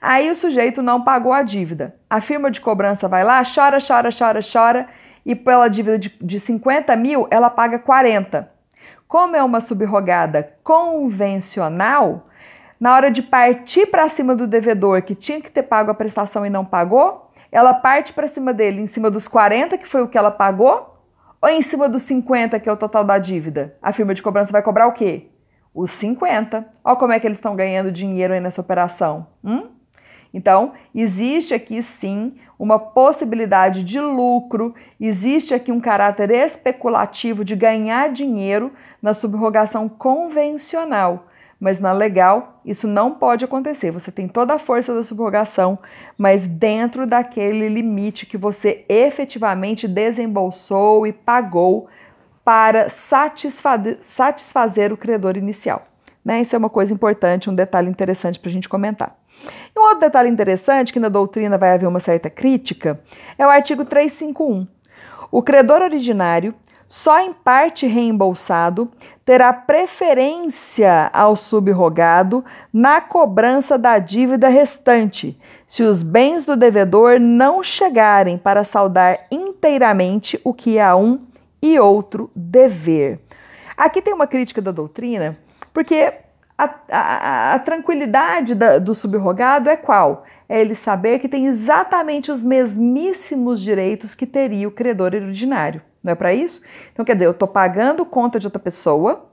Aí 0.02 0.30
o 0.30 0.36
sujeito 0.36 0.82
não 0.82 1.04
pagou 1.04 1.34
a 1.34 1.42
dívida. 1.42 1.96
A 2.10 2.22
firma 2.22 2.52
de 2.52 2.62
cobrança 2.62 3.08
vai 3.08 3.24
lá, 3.24 3.42
chora, 3.44 3.80
chora, 3.80 4.10
chora, 4.12 4.40
chora, 4.42 4.88
e 5.26 5.36
pela 5.36 5.68
dívida 5.68 6.00
de, 6.00 6.10
de 6.22 6.40
50 6.40 6.96
mil, 6.96 7.28
ela 7.30 7.50
paga 7.50 7.80
40. 7.80 8.50
Como 9.08 9.36
é 9.36 9.44
uma 9.44 9.62
subrogada 9.62 10.54
convencional, 10.64 12.28
na 12.80 12.94
hora 12.94 13.10
de 13.10 13.22
partir 13.22 13.88
para 13.88 14.10
cima 14.10 14.36
do 14.36 14.46
devedor 14.46 15.02
que 15.02 15.16
tinha 15.16 15.42
que 15.42 15.50
ter 15.50 15.64
pago 15.64 15.90
a 15.90 15.96
prestação 15.96 16.46
e 16.46 16.50
não 16.50 16.64
pagou, 16.64 17.32
ela 17.52 17.74
parte 17.74 18.14
para 18.14 18.28
cima 18.28 18.54
dele 18.54 18.82
em 18.82 18.88
cima 18.88 19.10
dos 19.10 19.28
40, 19.28 19.78
que 19.78 19.88
foi 19.88 20.02
o 20.02 20.08
que 20.08 20.18
ela 20.18 20.30
pagou, 20.30 20.96
ou 21.42 21.50
em 21.50 21.62
cima 21.62 21.90
dos 21.90 22.04
50, 22.04 22.60
que 22.60 22.70
é 22.70 22.72
o 22.72 22.78
total 22.78 23.04
da 23.04 23.18
dívida? 23.18 23.76
A 23.82 23.92
firma 23.92 24.14
de 24.14 24.22
cobrança 24.22 24.52
vai 24.52 24.62
cobrar 24.62 24.88
o 24.88 24.94
quê? 24.94 25.28
Os 25.78 25.92
50. 25.92 26.68
Olha 26.84 26.96
como 26.96 27.14
é 27.14 27.20
que 27.20 27.28
eles 27.28 27.38
estão 27.38 27.56
ganhando 27.56 27.92
dinheiro 27.92 28.34
aí 28.34 28.40
nessa 28.40 28.60
operação. 28.60 29.28
Hum? 29.44 29.68
Então, 30.34 30.74
existe 30.94 31.54
aqui 31.54 31.84
sim 31.84 32.34
uma 32.58 32.80
possibilidade 32.80 33.84
de 33.84 34.00
lucro, 34.00 34.74
existe 35.00 35.54
aqui 35.54 35.72
um 35.72 35.80
caráter 35.80 36.32
especulativo 36.32 37.46
de 37.46 37.56
ganhar 37.56 38.12
dinheiro 38.12 38.72
na 39.00 39.14
subrogação 39.14 39.88
convencional, 39.88 41.28
mas 41.60 41.80
na 41.80 41.92
legal 41.92 42.60
isso 42.66 42.88
não 42.88 43.12
pode 43.12 43.46
acontecer. 43.46 43.92
Você 43.92 44.12
tem 44.12 44.28
toda 44.28 44.56
a 44.56 44.60
força 44.60 44.96
da 44.96 45.04
subrogação, 45.04 45.78
mas 46.18 46.48
dentro 46.48 47.06
daquele 47.06 47.70
limite 47.70 48.26
que 48.26 48.36
você 48.36 48.84
efetivamente 48.90 49.88
desembolsou 49.88 51.06
e 51.06 51.14
pagou 51.14 51.88
para 52.48 52.90
satisfazer, 53.10 54.94
o 54.94 54.96
credor 54.96 55.36
inicial. 55.36 55.86
Né? 56.24 56.40
Isso 56.40 56.56
é 56.56 56.58
uma 56.58 56.70
coisa 56.70 56.94
importante, 56.94 57.50
um 57.50 57.54
detalhe 57.54 57.90
interessante 57.90 58.40
para 58.40 58.48
a 58.48 58.54
gente 58.54 58.70
comentar. 58.70 59.18
E 59.76 59.78
um 59.78 59.84
outro 59.84 60.00
detalhe 60.00 60.30
interessante, 60.30 60.94
que 60.94 61.00
na 61.00 61.10
doutrina 61.10 61.58
vai 61.58 61.74
haver 61.74 61.88
uma 61.88 62.00
certa 62.00 62.30
crítica, 62.30 63.02
é 63.38 63.46
o 63.46 63.50
artigo 63.50 63.84
351. 63.84 64.66
O 65.30 65.44
credor 65.44 65.82
originário 65.82 66.56
só 66.88 67.20
em 67.20 67.34
parte 67.34 67.86
reembolsado, 67.86 68.90
terá 69.26 69.52
preferência 69.52 71.10
ao 71.12 71.36
subrogado 71.36 72.46
na 72.72 73.02
cobrança 73.02 73.78
da 73.78 74.00
dívida 74.00 74.48
restante, 74.48 75.38
se 75.68 75.84
os 75.84 76.02
bens 76.02 76.46
do 76.46 76.56
devedor 76.56 77.20
não 77.20 77.62
chegarem 77.62 78.38
para 78.38 78.64
saldar 78.64 79.26
inteiramente 79.30 80.40
o 80.46 80.54
que 80.54 80.78
é 80.78 80.96
um 80.96 81.20
e 81.62 81.80
outro 81.80 82.32
dever. 82.36 83.20
Aqui 83.76 84.02
tem 84.02 84.14
uma 84.14 84.28
crítica 84.28 84.62
da 84.62 84.72
doutrina, 84.72 85.38
porque 85.74 86.14
a, 86.58 86.70
a, 86.90 87.54
a 87.54 87.60
tranquilidade 87.60 88.56
da, 88.56 88.80
do 88.80 88.96
subrogado 88.96 89.70
é 89.70 89.78
qual? 89.78 90.26
É 90.50 90.60
ele 90.60 90.76
saber 90.76 91.20
que 91.20 91.30
tem 91.30 91.46
exatamente 91.46 92.32
os 92.32 92.42
mesmíssimos 92.42 93.62
direitos 93.62 94.16
que 94.16 94.26
teria 94.26 94.68
o 94.68 94.72
credor 94.72 95.14
ordinário. 95.14 95.82
Não 96.04 96.14
é 96.14 96.16
para 96.16 96.34
isso? 96.34 96.62
Então, 96.92 97.06
quer 97.06 97.14
dizer, 97.14 97.26
eu 97.26 97.32
estou 97.32 97.48
pagando 97.48 98.06
conta 98.06 98.40
de 98.40 98.48
outra 98.48 98.60
pessoa, 98.60 99.30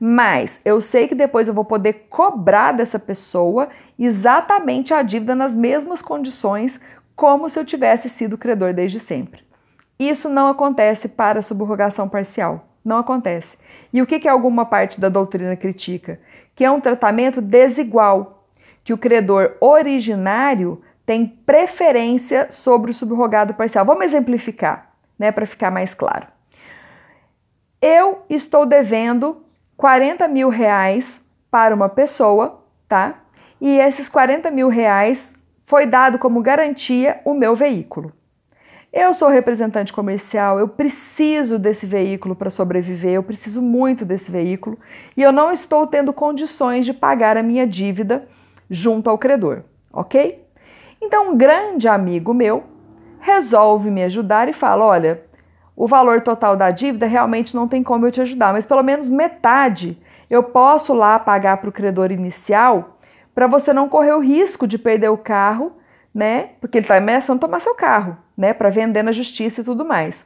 mas 0.00 0.60
eu 0.64 0.80
sei 0.80 1.06
que 1.08 1.14
depois 1.14 1.46
eu 1.46 1.54
vou 1.54 1.64
poder 1.64 2.06
cobrar 2.10 2.72
dessa 2.72 2.98
pessoa 2.98 3.68
exatamente 3.98 4.92
a 4.92 5.02
dívida 5.02 5.34
nas 5.34 5.54
mesmas 5.54 6.02
condições 6.02 6.80
como 7.14 7.48
se 7.48 7.58
eu 7.58 7.64
tivesse 7.64 8.08
sido 8.08 8.36
credor 8.36 8.74
desde 8.74 9.00
sempre. 9.00 9.45
Isso 9.98 10.28
não 10.28 10.48
acontece 10.48 11.08
para 11.08 11.42
subrogação 11.42 12.08
parcial. 12.08 12.66
Não 12.84 12.98
acontece. 12.98 13.58
E 13.92 14.00
o 14.00 14.06
que, 14.06 14.20
que 14.20 14.28
alguma 14.28 14.64
parte 14.64 15.00
da 15.00 15.08
doutrina 15.08 15.56
critica? 15.56 16.20
Que 16.54 16.64
é 16.64 16.70
um 16.70 16.80
tratamento 16.80 17.40
desigual, 17.40 18.48
que 18.84 18.92
o 18.92 18.98
credor 18.98 19.56
originário 19.60 20.82
tem 21.04 21.26
preferência 21.26 22.48
sobre 22.50 22.90
o 22.90 22.94
subrogado 22.94 23.54
parcial. 23.54 23.84
Vamos 23.84 24.04
exemplificar 24.04 24.90
né, 25.18 25.32
para 25.32 25.46
ficar 25.46 25.70
mais 25.70 25.94
claro. 25.94 26.26
Eu 27.80 28.24
estou 28.28 28.66
devendo 28.66 29.44
40 29.76 30.26
mil 30.28 30.48
reais 30.48 31.20
para 31.50 31.74
uma 31.74 31.88
pessoa, 31.88 32.62
tá? 32.88 33.14
E 33.60 33.78
esses 33.78 34.08
40 34.08 34.50
mil 34.50 34.68
reais 34.68 35.34
foi 35.66 35.86
dado 35.86 36.18
como 36.18 36.42
garantia 36.42 37.20
o 37.24 37.34
meu 37.34 37.54
veículo. 37.54 38.12
Eu 38.98 39.12
sou 39.12 39.28
representante 39.28 39.92
comercial, 39.92 40.58
eu 40.58 40.66
preciso 40.66 41.58
desse 41.58 41.84
veículo 41.84 42.34
para 42.34 42.48
sobreviver, 42.48 43.12
eu 43.12 43.22
preciso 43.22 43.60
muito 43.60 44.06
desse 44.06 44.30
veículo 44.30 44.78
e 45.14 45.20
eu 45.20 45.30
não 45.30 45.52
estou 45.52 45.86
tendo 45.86 46.14
condições 46.14 46.86
de 46.86 46.94
pagar 46.94 47.36
a 47.36 47.42
minha 47.42 47.66
dívida 47.66 48.26
junto 48.70 49.10
ao 49.10 49.18
credor, 49.18 49.64
ok? 49.92 50.42
Então, 50.98 51.32
um 51.32 51.36
grande 51.36 51.86
amigo 51.86 52.32
meu 52.32 52.64
resolve 53.20 53.90
me 53.90 54.02
ajudar 54.02 54.48
e 54.48 54.54
fala: 54.54 54.86
olha, 54.86 55.20
o 55.76 55.86
valor 55.86 56.22
total 56.22 56.56
da 56.56 56.70
dívida 56.70 57.04
realmente 57.04 57.54
não 57.54 57.68
tem 57.68 57.82
como 57.82 58.06
eu 58.06 58.10
te 58.10 58.22
ajudar, 58.22 58.54
mas 58.54 58.64
pelo 58.64 58.82
menos 58.82 59.10
metade 59.10 59.98
eu 60.30 60.42
posso 60.42 60.94
lá 60.94 61.18
pagar 61.18 61.58
para 61.58 61.68
o 61.68 61.72
credor 61.72 62.10
inicial 62.10 62.98
para 63.34 63.46
você 63.46 63.74
não 63.74 63.90
correr 63.90 64.14
o 64.14 64.20
risco 64.20 64.66
de 64.66 64.78
perder 64.78 65.10
o 65.10 65.18
carro, 65.18 65.72
né? 66.14 66.52
Porque 66.62 66.78
ele 66.78 66.86
está 66.86 66.96
ameaçando 66.96 67.40
tomar 67.40 67.60
seu 67.60 67.74
carro 67.74 68.24
né, 68.36 68.52
para 68.52 68.70
vender 68.70 69.02
na 69.02 69.12
justiça 69.12 69.60
e 69.60 69.64
tudo 69.64 69.84
mais. 69.84 70.24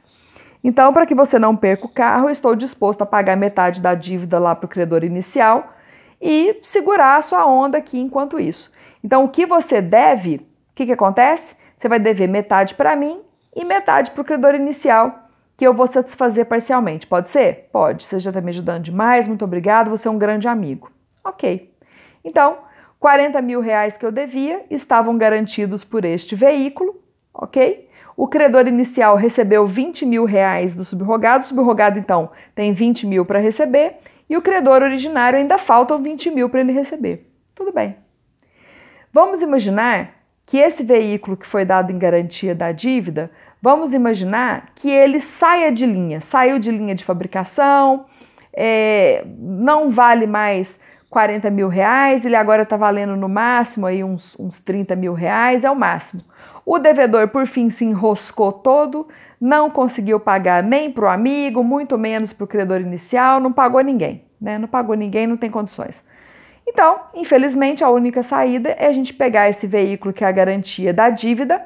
Então, 0.63 0.93
para 0.93 1.05
que 1.05 1.15
você 1.15 1.39
não 1.39 1.55
perca 1.55 1.85
o 1.85 1.89
carro, 1.89 2.29
estou 2.29 2.55
disposto 2.55 3.01
a 3.01 3.05
pagar 3.05 3.35
metade 3.35 3.81
da 3.81 3.95
dívida 3.95 4.37
lá 4.37 4.55
para 4.55 4.65
o 4.65 4.69
credor 4.69 5.03
inicial 5.03 5.73
e 6.21 6.59
segurar 6.63 7.17
a 7.17 7.21
sua 7.23 7.45
onda 7.45 7.77
aqui 7.77 7.99
enquanto 7.99 8.39
isso. 8.39 8.71
Então, 9.03 9.23
o 9.23 9.29
que 9.29 9.45
você 9.45 9.81
deve, 9.81 10.35
o 10.35 10.75
que, 10.75 10.85
que 10.85 10.91
acontece? 10.91 11.55
Você 11.77 11.89
vai 11.89 11.99
dever 11.99 12.27
metade 12.27 12.75
para 12.75 12.95
mim 12.95 13.21
e 13.55 13.65
metade 13.65 14.11
para 14.11 14.21
o 14.21 14.25
credor 14.25 14.53
inicial, 14.53 15.29
que 15.57 15.65
eu 15.65 15.73
vou 15.73 15.91
satisfazer 15.91 16.45
parcialmente. 16.45 17.07
Pode 17.07 17.29
ser? 17.29 17.69
Pode. 17.71 18.03
Você 18.03 18.19
já 18.19 18.29
está 18.29 18.39
me 18.39 18.51
ajudando 18.51 18.83
demais, 18.83 19.27
muito 19.27 19.43
obrigado, 19.43 19.89
você 19.89 20.07
é 20.07 20.11
um 20.11 20.17
grande 20.17 20.47
amigo. 20.47 20.91
Ok. 21.23 21.73
Então, 22.23 22.59
40 22.99 23.41
mil 23.41 23.61
reais 23.61 23.97
que 23.97 24.05
eu 24.05 24.11
devia 24.11 24.63
estavam 24.69 25.17
garantidos 25.17 25.83
por 25.83 26.05
este 26.05 26.35
veículo, 26.35 27.01
ok? 27.33 27.89
O 28.21 28.27
credor 28.27 28.67
inicial 28.67 29.15
recebeu 29.15 29.65
20 29.65 30.05
mil 30.05 30.25
reais 30.25 30.75
do 30.75 30.85
subrogado, 30.85 31.43
o 31.43 31.47
subrogado 31.47 31.97
então 31.97 32.29
tem 32.53 32.71
20 32.71 33.07
mil 33.07 33.25
para 33.25 33.39
receber 33.39 33.95
e 34.29 34.37
o 34.37 34.43
credor 34.43 34.83
originário 34.83 35.39
ainda 35.39 35.57
faltam 35.57 35.99
20 35.99 36.29
mil 36.29 36.47
para 36.47 36.59
ele 36.59 36.71
receber. 36.71 37.27
Tudo 37.55 37.73
bem. 37.73 37.95
Vamos 39.11 39.41
imaginar 39.41 40.11
que 40.45 40.59
esse 40.59 40.83
veículo 40.83 41.35
que 41.35 41.47
foi 41.47 41.65
dado 41.65 41.91
em 41.91 41.97
garantia 41.97 42.53
da 42.53 42.71
dívida, 42.71 43.31
vamos 43.59 43.91
imaginar 43.91 44.67
que 44.75 44.87
ele 44.87 45.19
saia 45.19 45.71
de 45.71 45.87
linha, 45.87 46.21
saiu 46.21 46.59
de 46.59 46.69
linha 46.69 46.93
de 46.93 47.03
fabricação, 47.03 48.05
é, 48.53 49.23
não 49.35 49.89
vale 49.89 50.27
mais 50.27 50.67
40 51.09 51.49
mil 51.49 51.69
reais, 51.69 52.23
ele 52.23 52.35
agora 52.35 52.61
está 52.61 52.77
valendo 52.77 53.15
no 53.15 53.27
máximo 53.27 53.87
aí 53.87 54.03
uns, 54.03 54.37
uns 54.37 54.61
30 54.61 54.95
mil 54.95 55.13
reais, 55.13 55.63
é 55.63 55.71
o 55.71 55.75
máximo. 55.75 56.21
O 56.65 56.77
devedor, 56.77 57.27
por 57.29 57.47
fim, 57.47 57.69
se 57.69 57.83
enroscou 57.83 58.51
todo, 58.51 59.07
não 59.39 59.69
conseguiu 59.69 60.19
pagar 60.19 60.61
nem 60.61 60.91
para 60.91 61.05
o 61.05 61.09
amigo, 61.09 61.63
muito 61.63 61.97
menos 61.97 62.31
para 62.31 62.43
o 62.43 62.47
credor 62.47 62.79
inicial, 62.79 63.39
não 63.39 63.51
pagou 63.51 63.81
ninguém, 63.81 64.23
né? 64.39 64.57
Não 64.57 64.67
pagou 64.67 64.95
ninguém, 64.95 65.25
não 65.25 65.37
tem 65.37 65.49
condições. 65.49 65.95
Então, 66.67 66.99
infelizmente, 67.15 67.83
a 67.83 67.89
única 67.89 68.23
saída 68.23 68.69
é 68.69 68.87
a 68.87 68.91
gente 68.91 69.13
pegar 69.13 69.49
esse 69.49 69.65
veículo 69.65 70.13
que 70.13 70.23
é 70.23 70.27
a 70.27 70.31
garantia 70.31 70.93
da 70.93 71.09
dívida, 71.09 71.61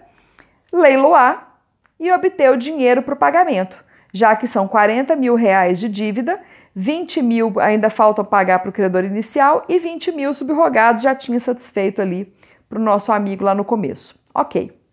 leiloar 0.72 1.58
e 2.00 2.12
obter 2.12 2.50
o 2.50 2.58
dinheiro 2.58 3.02
para 3.02 3.14
o 3.14 3.18
pagamento, 3.18 3.78
já 4.14 4.36
que 4.36 4.48
são 4.48 4.68
40 4.68 5.16
mil 5.16 5.36
reais 5.36 5.80
de 5.80 5.90
dívida, 5.90 6.40
20 6.76 7.22
mil 7.22 7.54
ainda 7.60 7.90
falta 7.90 8.24
pagar 8.24 8.60
para 8.60 8.70
o 8.70 8.74
credor 8.74 9.04
inicial 9.04 9.64
e 9.68 9.80
20 9.80 10.12
mil 10.12 10.34
subrogados 10.34 11.04
já 11.04 11.14
tinha 11.14 11.40
satisfeito 11.40 12.02
ali 12.02 12.34
para 12.68 12.80
o 12.80 12.82
nosso 12.82 13.12
amigo 13.12 13.44
lá 13.46 13.54
no 13.54 13.64
começo. 13.64 14.18
Ok. 14.34 14.85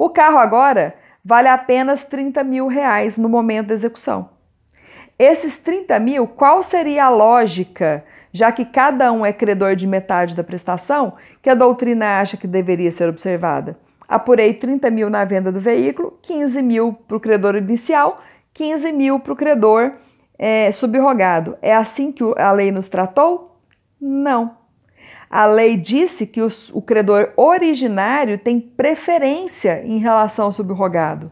O 0.00 0.08
carro 0.08 0.38
agora 0.38 0.94
vale 1.22 1.46
apenas 1.46 2.02
30 2.06 2.42
mil 2.42 2.68
reais 2.68 3.18
no 3.18 3.28
momento 3.28 3.66
da 3.66 3.74
execução. 3.74 4.30
Esses 5.18 5.58
30 5.58 5.98
mil, 5.98 6.26
qual 6.26 6.62
seria 6.62 7.04
a 7.04 7.10
lógica, 7.10 8.02
já 8.32 8.50
que 8.50 8.64
cada 8.64 9.12
um 9.12 9.26
é 9.26 9.30
credor 9.30 9.76
de 9.76 9.86
metade 9.86 10.34
da 10.34 10.42
prestação, 10.42 11.12
que 11.42 11.50
a 11.50 11.54
doutrina 11.54 12.18
acha 12.18 12.38
que 12.38 12.46
deveria 12.46 12.90
ser 12.92 13.10
observada? 13.10 13.76
Apurei 14.08 14.54
30 14.54 14.90
mil 14.90 15.10
na 15.10 15.22
venda 15.26 15.52
do 15.52 15.60
veículo, 15.60 16.18
15 16.22 16.62
mil 16.62 16.94
para 17.06 17.18
o 17.18 17.20
credor 17.20 17.54
inicial, 17.56 18.22
15 18.54 18.90
mil 18.92 19.20
para 19.20 19.34
o 19.34 19.36
credor 19.36 19.92
é, 20.38 20.72
subrogado. 20.72 21.58
É 21.60 21.76
assim 21.76 22.10
que 22.10 22.24
a 22.38 22.50
lei 22.52 22.72
nos 22.72 22.88
tratou? 22.88 23.60
Não. 24.00 24.59
A 25.30 25.46
lei 25.46 25.76
disse 25.76 26.26
que 26.26 26.42
os, 26.42 26.70
o 26.70 26.82
credor 26.82 27.30
originário 27.36 28.36
tem 28.36 28.58
preferência 28.60 29.80
em 29.84 29.98
relação 29.98 30.46
ao 30.46 30.52
subrogado. 30.52 31.30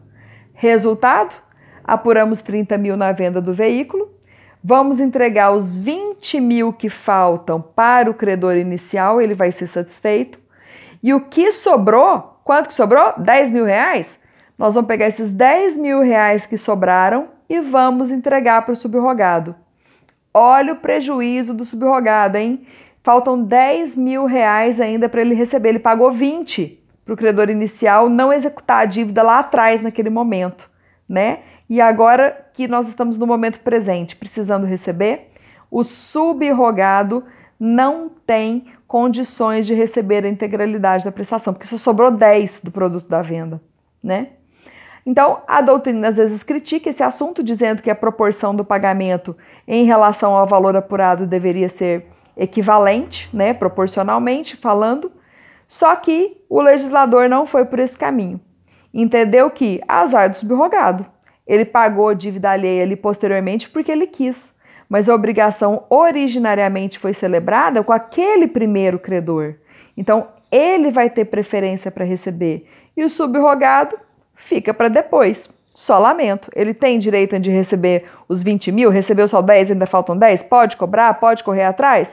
Resultado? 0.53 1.35
Apuramos 1.83 2.41
30 2.41 2.77
mil 2.77 2.95
na 2.95 3.11
venda 3.11 3.41
do 3.41 3.53
veículo, 3.53 4.09
vamos 4.63 5.01
entregar 5.01 5.51
os 5.51 5.77
20 5.77 6.39
mil 6.39 6.71
que 6.71 6.87
faltam 6.87 7.61
para 7.61 8.09
o 8.09 8.13
credor 8.13 8.55
inicial, 8.55 9.19
ele 9.19 9.33
vai 9.33 9.51
ser 9.51 9.67
satisfeito. 9.67 10.39
E 11.03 11.13
o 11.13 11.21
que 11.21 11.51
sobrou, 11.51 12.39
quanto 12.45 12.67
que 12.67 12.73
sobrou? 12.75 13.13
10 13.17 13.51
mil 13.51 13.65
reais? 13.65 14.07
Nós 14.57 14.75
vamos 14.75 14.87
pegar 14.87 15.07
esses 15.07 15.31
10 15.31 15.75
mil 15.75 15.99
reais 16.01 16.45
que 16.45 16.57
sobraram 16.57 17.29
e 17.49 17.59
vamos 17.59 18.11
entregar 18.11 18.61
para 18.61 18.73
o 18.73 18.77
subrogado. 18.77 19.55
Olha 20.33 20.73
o 20.73 20.77
prejuízo 20.77 21.53
do 21.53 21.65
subrogado, 21.65 22.37
hein? 22.37 22.65
Faltam 23.03 23.41
10 23.41 23.95
mil 23.95 24.25
reais 24.25 24.79
ainda 24.79 25.07
para 25.07 25.21
ele 25.21 25.33
receber. 25.33 25.69
Ele 25.69 25.79
pagou 25.79 26.11
20 26.11 26.79
para 27.05 27.13
o 27.13 27.17
credor 27.17 27.49
inicial 27.49 28.07
não 28.07 28.31
executar 28.31 28.81
a 28.81 28.85
dívida 28.85 29.23
lá 29.23 29.39
atrás, 29.39 29.81
naquele 29.81 30.09
momento, 30.09 30.69
né? 31.07 31.39
E 31.69 31.81
agora 31.81 32.47
que 32.53 32.67
nós 32.67 32.87
estamos 32.87 33.17
no 33.17 33.25
momento 33.25 33.59
presente, 33.61 34.15
precisando 34.15 34.65
receber, 34.65 35.31
o 35.71 35.83
subrogado 35.83 37.23
não 37.59 38.09
tem 38.25 38.65
condições 38.87 39.67
de 39.67 39.73
receber 39.73 40.25
a 40.25 40.29
integralidade 40.29 41.03
da 41.03 41.11
prestação, 41.11 41.53
porque 41.53 41.67
só 41.67 41.77
sobrou 41.77 42.11
10 42.11 42.61
do 42.63 42.71
produto 42.71 43.07
da 43.07 43.21
venda, 43.21 43.61
né? 44.03 44.29
Então, 45.05 45.41
a 45.47 45.61
doutrina 45.61 46.09
às 46.09 46.15
vezes 46.15 46.43
critica 46.43 46.89
esse 46.89 47.01
assunto, 47.01 47.43
dizendo 47.43 47.81
que 47.81 47.89
a 47.89 47.95
proporção 47.95 48.55
do 48.55 48.63
pagamento 48.63 49.35
em 49.67 49.85
relação 49.85 50.35
ao 50.35 50.45
valor 50.45 50.75
apurado 50.75 51.25
deveria 51.25 51.69
ser 51.69 52.05
equivalente, 52.39 53.29
né, 53.33 53.53
proporcionalmente 53.53 54.55
falando, 54.55 55.11
só 55.67 55.95
que 55.97 56.37
o 56.49 56.61
legislador 56.61 57.27
não 57.27 57.45
foi 57.45 57.65
por 57.65 57.79
esse 57.79 57.97
caminho. 57.97 58.39
Entendeu 58.93 59.51
que, 59.51 59.81
azar 59.87 60.29
do 60.29 60.37
subrogado, 60.37 61.05
ele 61.45 61.65
pagou 61.65 62.15
dívida 62.15 62.51
alheia 62.51 62.83
ali 62.83 62.95
posteriormente 62.95 63.69
porque 63.69 63.91
ele 63.91 64.07
quis, 64.07 64.37
mas 64.87 65.09
a 65.09 65.13
obrigação 65.13 65.85
originariamente 65.89 66.97
foi 66.97 67.13
celebrada 67.13 67.83
com 67.83 67.91
aquele 67.91 68.47
primeiro 68.47 68.97
credor. 68.97 69.55
Então, 69.95 70.27
ele 70.51 70.89
vai 70.89 71.09
ter 71.09 71.25
preferência 71.25 71.91
para 71.91 72.05
receber 72.05 72.65
e 72.97 73.03
o 73.03 73.09
subrogado 73.09 73.95
fica 74.33 74.73
para 74.73 74.87
depois. 74.87 75.49
Só 75.75 75.99
lamento. 75.99 76.49
Ele 76.55 76.73
tem 76.73 76.99
direito 76.99 77.39
de 77.39 77.51
receber 77.51 78.05
os 78.27 78.41
20 78.41 78.71
mil, 78.71 78.89
recebeu 78.89 79.27
só 79.27 79.41
10, 79.41 79.71
ainda 79.71 79.85
faltam 79.85 80.17
10? 80.17 80.43
Pode 80.43 80.75
cobrar? 80.75 81.13
Pode 81.19 81.43
correr 81.43 81.63
atrás? 81.63 82.09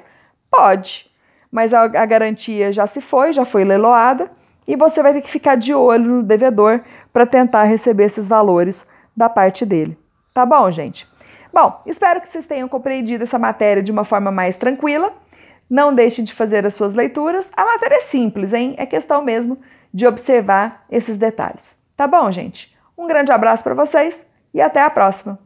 Pode, 0.57 1.11
mas 1.53 1.75
a, 1.75 1.83
a 1.83 2.07
garantia 2.07 2.73
já 2.73 2.87
se 2.87 3.01
foi, 3.01 3.33
já 3.33 3.45
foi 3.45 3.63
leiloada 3.63 4.31
e 4.67 4.75
você 4.75 5.03
vai 5.03 5.13
ter 5.13 5.21
que 5.21 5.31
ficar 5.31 5.55
de 5.55 5.75
olho 5.75 6.05
no 6.05 6.23
devedor 6.23 6.81
para 7.13 7.27
tentar 7.27 7.65
receber 7.65 8.05
esses 8.05 8.27
valores 8.27 8.85
da 9.17 9.29
parte 9.29 9.65
dele. 9.67 9.99
Tá 10.33 10.45
bom, 10.45 10.71
gente? 10.71 11.07
Bom, 11.53 11.81
espero 11.87 12.21
que 12.21 12.29
vocês 12.29 12.47
tenham 12.47 12.69
compreendido 12.69 13.25
essa 13.25 13.39
matéria 13.39 13.83
de 13.83 13.93
uma 13.93 14.05
forma 14.05 14.31
mais 14.31 14.57
tranquila. 14.57 15.13
Não 15.69 15.95
deixem 15.95 16.25
de 16.25 16.35
fazer 16.35 16.67
as 16.67 16.75
suas 16.75 16.95
leituras. 16.95 17.47
A 17.57 17.65
matéria 17.65 17.97
é 17.97 18.03
simples, 18.03 18.53
hein? 18.53 18.75
É 18.77 18.87
questão 18.87 19.23
mesmo 19.23 19.59
de 19.93 20.07
observar 20.07 20.85
esses 20.91 21.17
detalhes. 21.17 21.65
Tá 21.97 22.07
bom, 22.07 22.31
gente? 22.31 22.75
Um 22.97 23.07
grande 23.07 23.33
abraço 23.33 23.63
para 23.63 23.75
vocês 23.75 24.15
e 24.53 24.61
até 24.61 24.83
a 24.83 24.91
próxima. 24.91 25.39